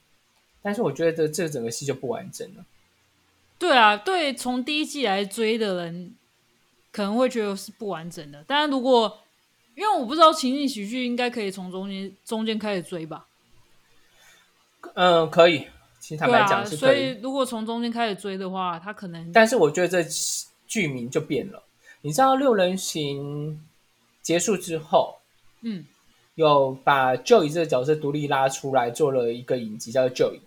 [0.64, 2.66] 但是我觉得这整个戏就不完整了。
[3.60, 6.16] 对啊，对，从第一季来追的人
[6.92, 9.20] 可能会觉得是不完整的，但是如果
[9.76, 13.28] 因为我不知道情景喜剧应该可以从中间中间开始追吧？
[14.96, 15.68] 嗯，可以，
[16.00, 20.04] 其实坦白讲是所可以，以如果从中间开始追的话，他可能但是我觉得这
[20.68, 21.62] 剧名就变了。
[22.02, 23.64] 你知道六人行
[24.30, 25.18] 结束之后，
[25.62, 25.84] 嗯。
[26.36, 30.40] 有把 Joey 这个角色独立拉出来做了一个影集，叫做 Joey。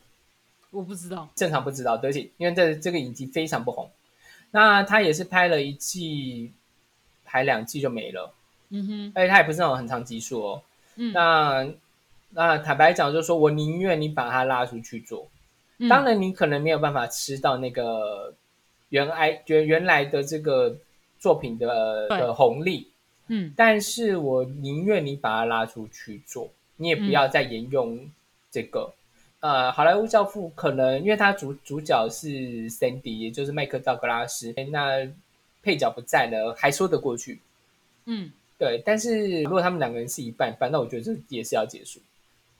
[0.71, 3.91] 我不知道，正常不知道，对不起，因为这这个影集非常不红。
[4.53, 6.51] 那他也是拍了一季，
[7.27, 8.33] 拍两季就没了，
[8.71, 10.63] 嗯哼，而且他也不是那种很长集数哦。
[10.97, 11.69] 嗯，那
[12.31, 15.29] 那坦白讲，就是说我宁愿你把他拉出去做，
[15.77, 15.91] 嗯。
[15.91, 18.33] 当然你可能没有办法吃到那个
[18.89, 20.75] 原来原原来的这个
[21.19, 22.89] 作品的的红利，
[23.35, 27.99] 嗯但是我宁愿你把它拉出去做，你也不要再沿用
[28.51, 28.93] 这个。
[29.41, 32.29] 呃，好莱坞教父可能因为他主主角是
[32.69, 35.09] Sandy，也就是麦克道格拉斯，那
[35.63, 37.41] 配角不在了，还说得过去。
[38.05, 42.01] 嗯，对，但是如果他们两个人是一半一半，那我觉得这也是要结束。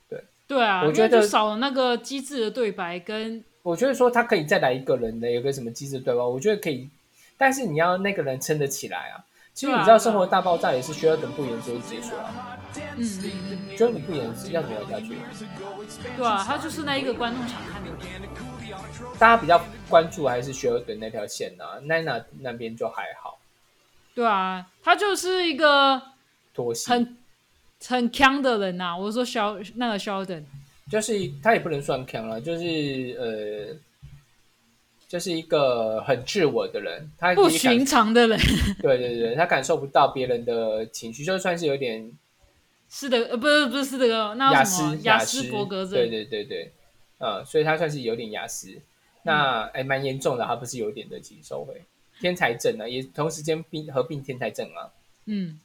[0.09, 6.25] 对对啊，我觉得就少了那个机智的对白跟我觉得说他可以再来一个人的，有个什么机制对吧？
[6.25, 6.89] 我觉得可以，
[7.37, 9.23] 但是你要那个人撑得起来啊。
[9.53, 12.59] 其实你知道《生活大爆炸》也是需要等不演之后结束了，
[12.97, 13.31] 嗯嗯
[13.69, 15.15] 嗯，觉得你不演是要怎么样下去？
[16.17, 18.21] 对啊，他就是那一个观众想看的人，
[19.19, 23.37] 大家比较关注还是薛尔顿那条线啊，奈娜那边就还好，
[24.15, 26.01] 对啊，他就是一个
[26.53, 27.17] 拖戏，很
[27.87, 30.43] 很强的人呐、我说肖那个肖登，
[30.89, 33.75] 就是他也不能算强了，就是呃，
[35.13, 38.35] 就是一个很自我的人，他不寻常的人，
[38.81, 42.11] 对对对，他感受不到别人的情绪，就算是有点
[42.89, 46.71] 是的，呃，不是不是是这个，那雅思雅思斯伯格症，对对对对，
[47.19, 48.75] 呃，所以他算是有点雅思，
[49.21, 51.79] 那哎蛮严重的，他不是有点的请收回
[52.19, 54.89] 天才症啊，也同时间并合并天才症啊。
[55.25, 55.59] 嗯，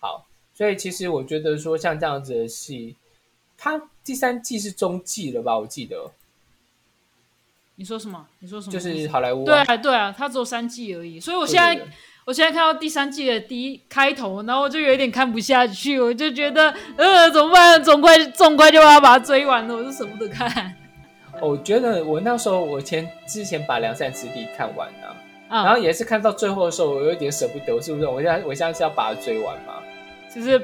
[0.00, 2.96] 好，所以其实我觉得说像这样子的戏，
[3.58, 5.58] 他第三季是中季了吧？
[5.58, 6.10] 我记得
[7.76, 8.26] 你说什么？
[8.40, 8.72] 你说什么？
[8.72, 11.80] 就是好莱坞、对啊对啊，他只有三季而已，所以我现在
[12.24, 17.82] 我现在看到第三季的第一开头，然后我就有一点看不下去，我就觉得呃怎么办？
[17.82, 20.74] 总快总快就要把它追完了，我就舍不得看
[21.40, 25.16] 我觉得我那时候我前之前把《良善之地》看完了、
[25.50, 28.06] 然啊，后也是看到最后的时候，我有一点舍不得，是不是？
[28.06, 29.74] 我现在我现在是要把它追完嘛？
[30.34, 30.60] 就是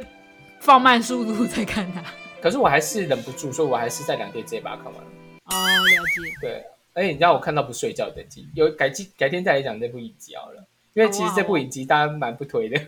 [0.61, 2.03] 放慢速度再看它。
[2.41, 5.09] 可是我还是忍不住，所以我还是在两天之内把它看完了。
[5.45, 6.33] 哦，了解。
[6.41, 12.79] 对，而且你让我看到不睡觉的集，有改期改天再来讲这部影集好了，因为其实这部影集大家蛮不推的，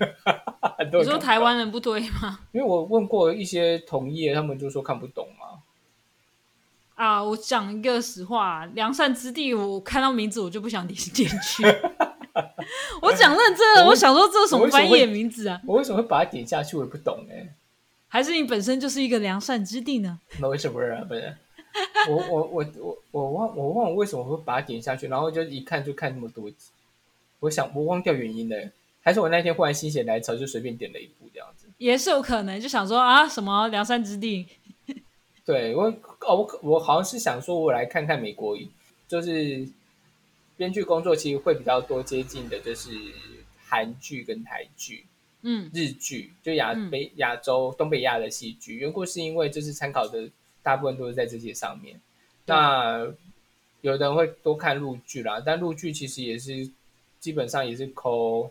[0.79, 2.41] 很多你说台湾人不推吗？
[2.53, 5.61] 因为我问过一些同业，他们就说看不懂嘛。
[6.95, 11.65] 啊，我讲一个实话，良善之地，我看到名字我就不想点进去。
[13.03, 15.61] 我讲认真的，我想说这是什么翻译的名字啊？
[15.67, 16.77] 我为什么会把它点下去？
[16.77, 17.55] 我也不懂哎。
[18.09, 20.21] 还是你本身就是一个良善之地呢？
[20.39, 21.03] 那为什么啊？
[21.09, 21.37] 不是，
[22.09, 26.71] 我我我我我忘我忘了为什么会把它点下去，然后就一看就看那么多集。
[27.41, 28.71] 我想我忘掉原因了，
[29.03, 31.67] 还是我那天忽然心血来潮就随便点了一部这样子？
[31.79, 34.47] 也是有可能，就想说啊，什么梁山之地？
[35.45, 35.85] 对我
[36.21, 38.57] 哦，我我好像是想说，我来看看美国，
[39.09, 39.69] 就是
[40.57, 42.91] 编剧工作其实会比较多接近的，就是
[43.67, 45.05] 韩剧跟台剧。
[45.47, 50.31] 嗯，日剧就亚北亚洲东北亚的戏剧，缘故是因为就是参考的
[50.65, 52.01] 大部分都是在这些上面。
[52.47, 53.07] 那
[53.83, 56.69] 有的人会多看陆剧啦，但陆剧其实也是
[57.21, 58.51] 基本上也是抠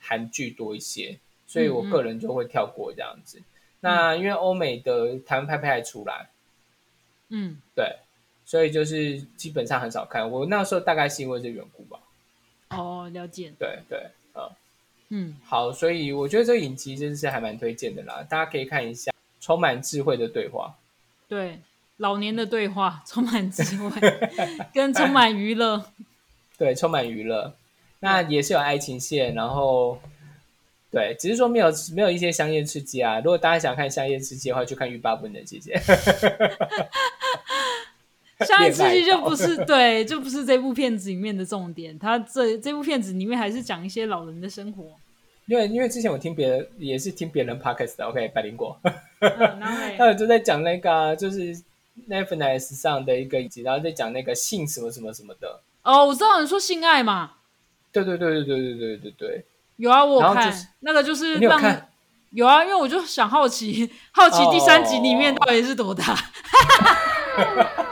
[0.00, 3.40] 韩剧多一些，所以我个人就会跳过这样子。
[3.78, 6.28] 那因为欧美的台湾拍拍还出来，
[7.28, 7.96] 嗯，对，
[8.44, 10.28] 所以就是基本上很少看。
[10.28, 12.00] 我那时候大概是因为这缘故吧。
[12.70, 13.52] 哦，了解。
[13.56, 14.10] 对对。
[15.12, 20.72] 嗯，好，所以我觉得这个影集真的是还蛮推荐的啦，大家可以看一下，充满智慧的对话，
[21.30, 21.60] 对，
[21.98, 24.00] 老年的对话， 充满智慧，
[24.74, 25.84] 跟充满娱乐，
[26.58, 27.54] 对，充满娱乐，
[28.00, 29.96] 那也是有爱情线，然后，
[30.90, 33.20] 对，只是说没有没有一些香艳刺激啊。
[33.20, 35.80] 如果大家想看香艳刺激的话，就看欲罢不能姐姐。
[38.44, 41.96] 香艳刺激就不是对，就不是这部片子里面的重点。
[41.96, 44.96] 它这这部片子里面还是讲一些老人的生活。
[45.50, 48.78] 因为因为之前我听别人也是听别人 podcast 的，OK，百灵果，
[49.98, 51.52] 他们就在讲那个就是
[52.08, 55.60] Netflix 上的一个集，然后在讲那个性什么什么什么的。
[55.82, 57.32] 哦，我知道你说性爱嘛。
[57.90, 59.44] 对对对对对对对对对。
[59.74, 61.60] 有啊，我看那个就是让
[62.30, 66.14] 有啊，因为我就想好奇好奇第三集里面到底是多大。
[66.14, 67.76] 哦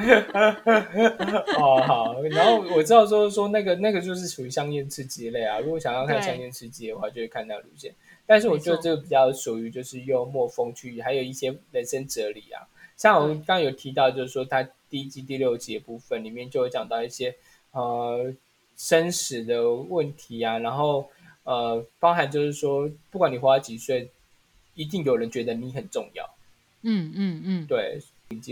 [1.86, 5.60] 好，然后我知道说说那个那个就是属于香烟刺激类啊。
[5.60, 7.94] 如果想要看香烟刺激的话，就会看那个路线。
[8.26, 12.66] 但是我觉得这个比较属于就是幽默风趣，还有一些人生哲理啊。
[12.96, 17.34] 像我刚刚有提到，就是说他第一季第六集的部分里面就有讲到一些
[17.72, 18.32] 呃
[18.76, 21.08] 生死的问题啊，然后
[21.44, 24.08] 呃包含就是说不管你活到几岁，
[24.74, 26.24] 一定有人觉得你很重要。
[26.82, 28.00] 嗯嗯嗯，对。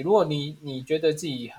[0.02, 1.50] 如果你你觉得自己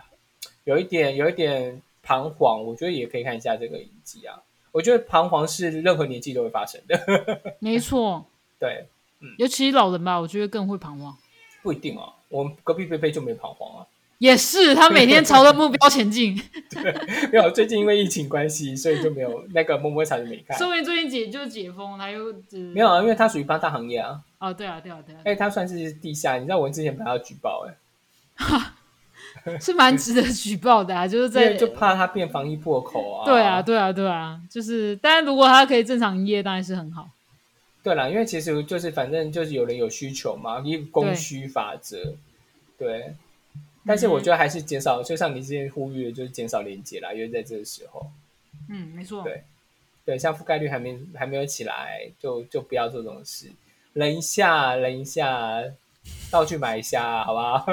[0.65, 4.41] 有一点有一点彷徨，我觉得也可以看一下这个影集啊。
[4.71, 8.25] 我觉得彷徨是任何年纪都会发生的，没错。
[8.59, 8.85] 对，
[9.19, 11.17] 嗯，尤其老人吧，我觉得更会彷徨。
[11.63, 13.87] 不一定啊，我们隔壁贝贝就没彷徨啊。
[14.19, 16.35] 也是，他每天朝着目标前进。
[16.69, 20.57] 对，没有最近因为疫情关系，所以就没有那个摸摸茶就没看。
[20.57, 22.33] 说明最近解就解封，他又
[22.73, 24.21] 没有啊，因为他属于八大行业啊。
[24.39, 25.21] 哦，对啊，对啊，对啊。
[25.23, 27.71] 哎，他算是地下，你知道我之前本来要举报哎。
[27.71, 27.77] 哈，
[29.61, 31.07] 是蛮值得举报的啊！
[31.07, 33.25] 就是在就怕他变防疫破口啊。
[33.25, 37.09] 对啊，对啊，对啊，就是，但是如果他可以正常营业，当然是很好。
[37.81, 42.13] 对啦，因为其实就是反正就是有人有需求嘛，一个供需法则。
[42.77, 43.15] 对，
[43.85, 48.11] 但是我觉得还是减少，就像你之前呼吁的，就是减少连接啦，因为在这个时候。
[48.67, 49.23] 嗯，没错。
[49.23, 49.43] 对，
[50.05, 53.47] 对，像覆盖率还没还没有起来，就就不要做这种事，
[53.93, 55.63] 忍一下，忍一下。
[56.31, 57.65] 到去买一下，好不好？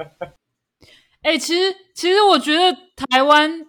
[1.22, 2.76] 哎，其实其实我觉得
[3.08, 3.66] 台湾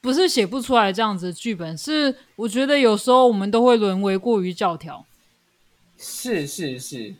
[0.00, 5.06] 不是写不出来这样子的剧本，是我觉得有时候我们都会沦为过于教条。
[5.96, 7.14] 是是是，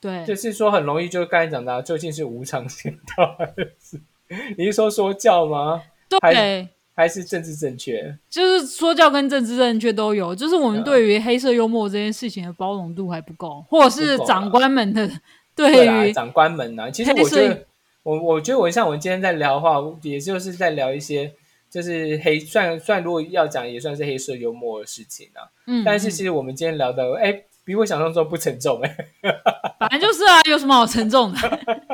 [0.00, 3.46] 对，就是说很容易就刚才讲到，究竟是无偿宣道还
[3.80, 4.00] 是
[4.56, 5.82] 你是说说教吗？
[6.08, 6.68] 对。
[7.00, 15.10] 还是政治正确，就是说教跟政治正确都有，就是我们对于黑色幽默这件事情的包容度还不够，或者是长官们的
[15.56, 16.90] 对于长官们呢？
[16.90, 17.66] 其实我觉得，
[18.02, 21.32] 我我觉得我像我们今天在聊的话，也就是在聊一些
[21.70, 25.48] 就是黑，算算如果要讲也算是黑色幽默的事情啊。
[25.66, 27.42] 嗯，但是其实我们今天聊的，哎。
[27.70, 28.96] 比我想象中不沉重哎，
[29.78, 31.38] 反正就是啊，有什么好沉重的？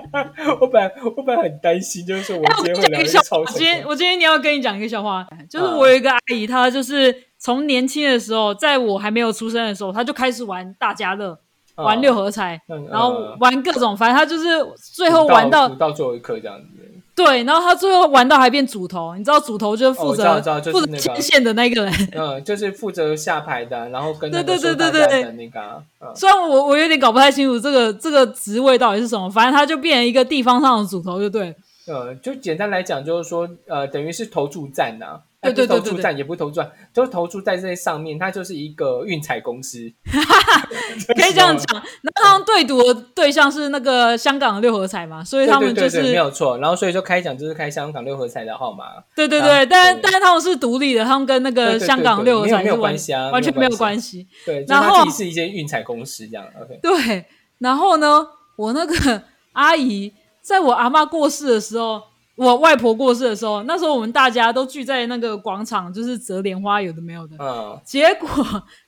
[0.59, 11.39] 我本来我本来很担心，就是说我今天会聊一个超今天我今天你要跟你讲一个笑话，就是我有一个阿姨，她就是从年轻的时候，在我还没有出生的时候，她就开始玩大家乐，
[11.75, 12.59] 玩六合彩，
[12.91, 14.49] 然后玩各种，反正她就是
[14.95, 16.69] 最后玩到到最后一刻这样子。
[17.17, 20.41] 对，然后他最后玩到还变主头，你知道主头就是负责
[20.71, 25.83] 负责牵线的那个人，嗯，就是负责下牌的，然后跟对对对对对的那个。
[26.15, 31.57] 虽然我我有点搞不太清楚这个这个职位到底是什么，反正他就变成一个地方上的主头就对。
[31.87, 39.79] 呃，就简单来讲，就是说，呃，等于是投注站呐、对对对投注站也不是投注站，就是投注在这些上面，它就是一个运彩公司，
[41.15, 41.83] 可以这样讲。
[42.03, 46.59] 那他们对赌的对象是那个香港的六合彩嘛，所以他们就是对对对，没有错。
[46.59, 48.85] 然后所以说开奖就是开香港六合彩的号码，
[49.15, 54.27] 对对啊对，但对但是他们是独立的，他们跟那个香港六合彩没有关系啊完全没有关关系。
[54.45, 56.45] 对，然后是一些运彩公司这样。
[56.61, 57.25] OK，对，
[57.59, 58.27] 然后呢，
[58.57, 59.23] 我那个
[59.53, 60.13] 阿姨
[60.43, 62.03] 在我阿妈过世的时候，
[62.37, 67.37] 我外婆过世的时候，那时候我们大家都聚在那个广场，就是折莲花，有的没有的。
[67.39, 68.29] 嗯，结果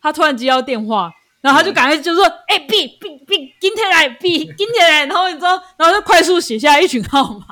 [0.00, 7.46] 他突然接到电话，然后他就赶快就说：“哎、b B B，今天来 B，今天来。”然后你知道，然后就快速写下一群号码，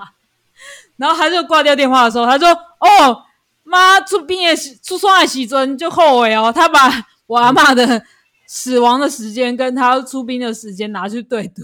[0.98, 2.48] 然后他就挂掉电话的时候，他说
[2.80, 3.22] ：“哦，
[3.64, 6.90] 妈出殡的时出双的时阵就后悔哦，他把
[7.26, 8.02] 我阿妈的
[8.46, 11.62] 死亡的时间跟他出殡的时间拿去对赌，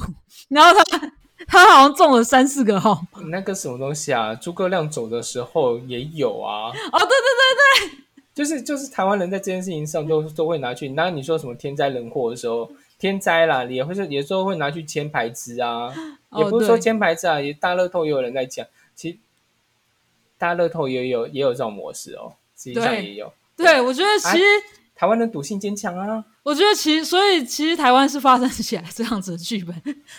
[0.48, 1.12] 然后她
[1.52, 3.20] 她好像中了三四个号码。
[3.28, 6.70] 那个什么东西啊，诸葛亮走的时候也有啊。
[6.70, 7.98] 哦，对对对对
[8.34, 15.92] 就是就是台湾人在这件事情上都都会拿去，那你说什么天灾人祸的时候，天灾啦，也会是有时候会拿去签牌子啊，
[16.30, 19.18] 哦也不是说签牌子啊，也大乐透也有人在讲，其实
[20.38, 24.44] 大乐透也有也有这种模式哦，实际上也有，对，我觉得其实。
[24.94, 29.74] 台湾人赌性坚强啊，我觉得其实，所以其实台湾是发展起来这样子的剧本，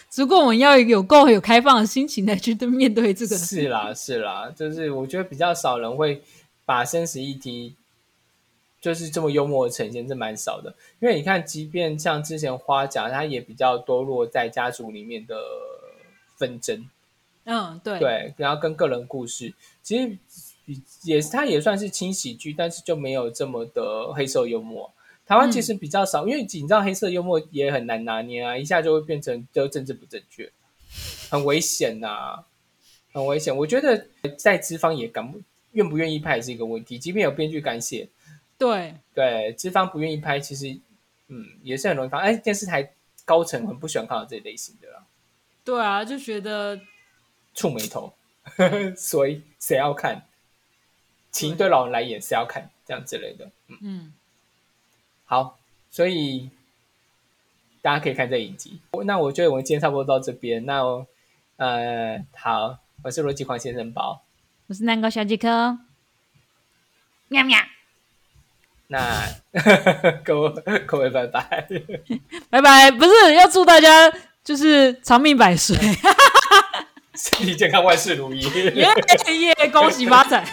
[0.10, 3.38] 只不过我们要有够有开放的心情来去对面对这个。
[3.38, 6.22] 是啦是啦，就是我觉得比较少人会
[6.66, 7.76] 把生死议题。
[8.82, 10.76] 就是这么幽默的呈现，这蛮少的。
[11.00, 15.38] 因为你看，即便像之前花甲，它也比较多落在家族里面的
[16.36, 16.86] 纷争，
[17.46, 20.20] 嗯，对，对，然后跟个人故事，其实比
[21.04, 24.94] 也是它也算是轻喜剧，但是就没有这么的黑色幽默。
[25.26, 30.52] 台湾其实比较少，因为你知道黑色幽默也很难拿捏啊，一下就会变成就政治不正确，
[31.30, 32.44] 很危险呐、
[33.12, 33.56] 很危险。
[33.56, 34.08] 我觉得
[34.38, 35.42] 在资方也敢不
[35.72, 38.10] 愿不愿意拍也是一个问题，即便有编剧敢写，
[38.58, 40.78] 对，对资方不愿意拍，其实
[41.30, 42.28] 嗯也是很容易发生。
[42.28, 42.94] 哎，电视台
[43.24, 45.06] 高层很不喜欢看到这类型的啦。
[45.64, 46.80] 对啊，就觉得
[47.54, 48.14] 触眉头，
[48.98, 50.22] 所以谁要看？
[51.34, 52.70] 请一堆老人来演，是要看？
[52.86, 53.50] 这样之类的。
[53.68, 54.14] 嗯，嗯，
[55.26, 55.58] 好，
[55.90, 56.50] 所以
[57.82, 58.80] 大家可以看这影集。
[59.06, 60.66] 那我觉得我们今天差不多到这边。
[60.66, 61.08] 那我
[61.58, 64.24] 呃，好，我是罗辑狂先生宝。
[64.68, 65.80] 我是南高小吉克，
[67.30, 67.58] 喵喵，
[68.88, 69.28] 那
[70.24, 71.68] 各位各位拜拜。
[72.52, 72.92] 拜拜。
[72.92, 74.14] 不是要祝大家
[74.44, 75.76] 就是长命百岁，
[77.16, 78.42] 身体健康，万事如意，
[78.76, 78.94] 耶
[79.58, 80.46] 耶，恭喜发财。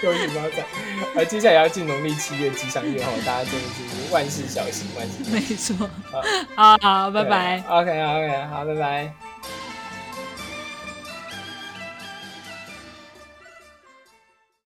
[0.00, 0.64] 恭喜发财！
[1.16, 5.24] 而， 接下来要进农历七月吉祥月后，大家真的是万事小心，万事。
[5.30, 5.88] 没错，
[6.56, 7.62] 好好，拜拜。
[7.68, 9.29] OK OK，好，拜拜。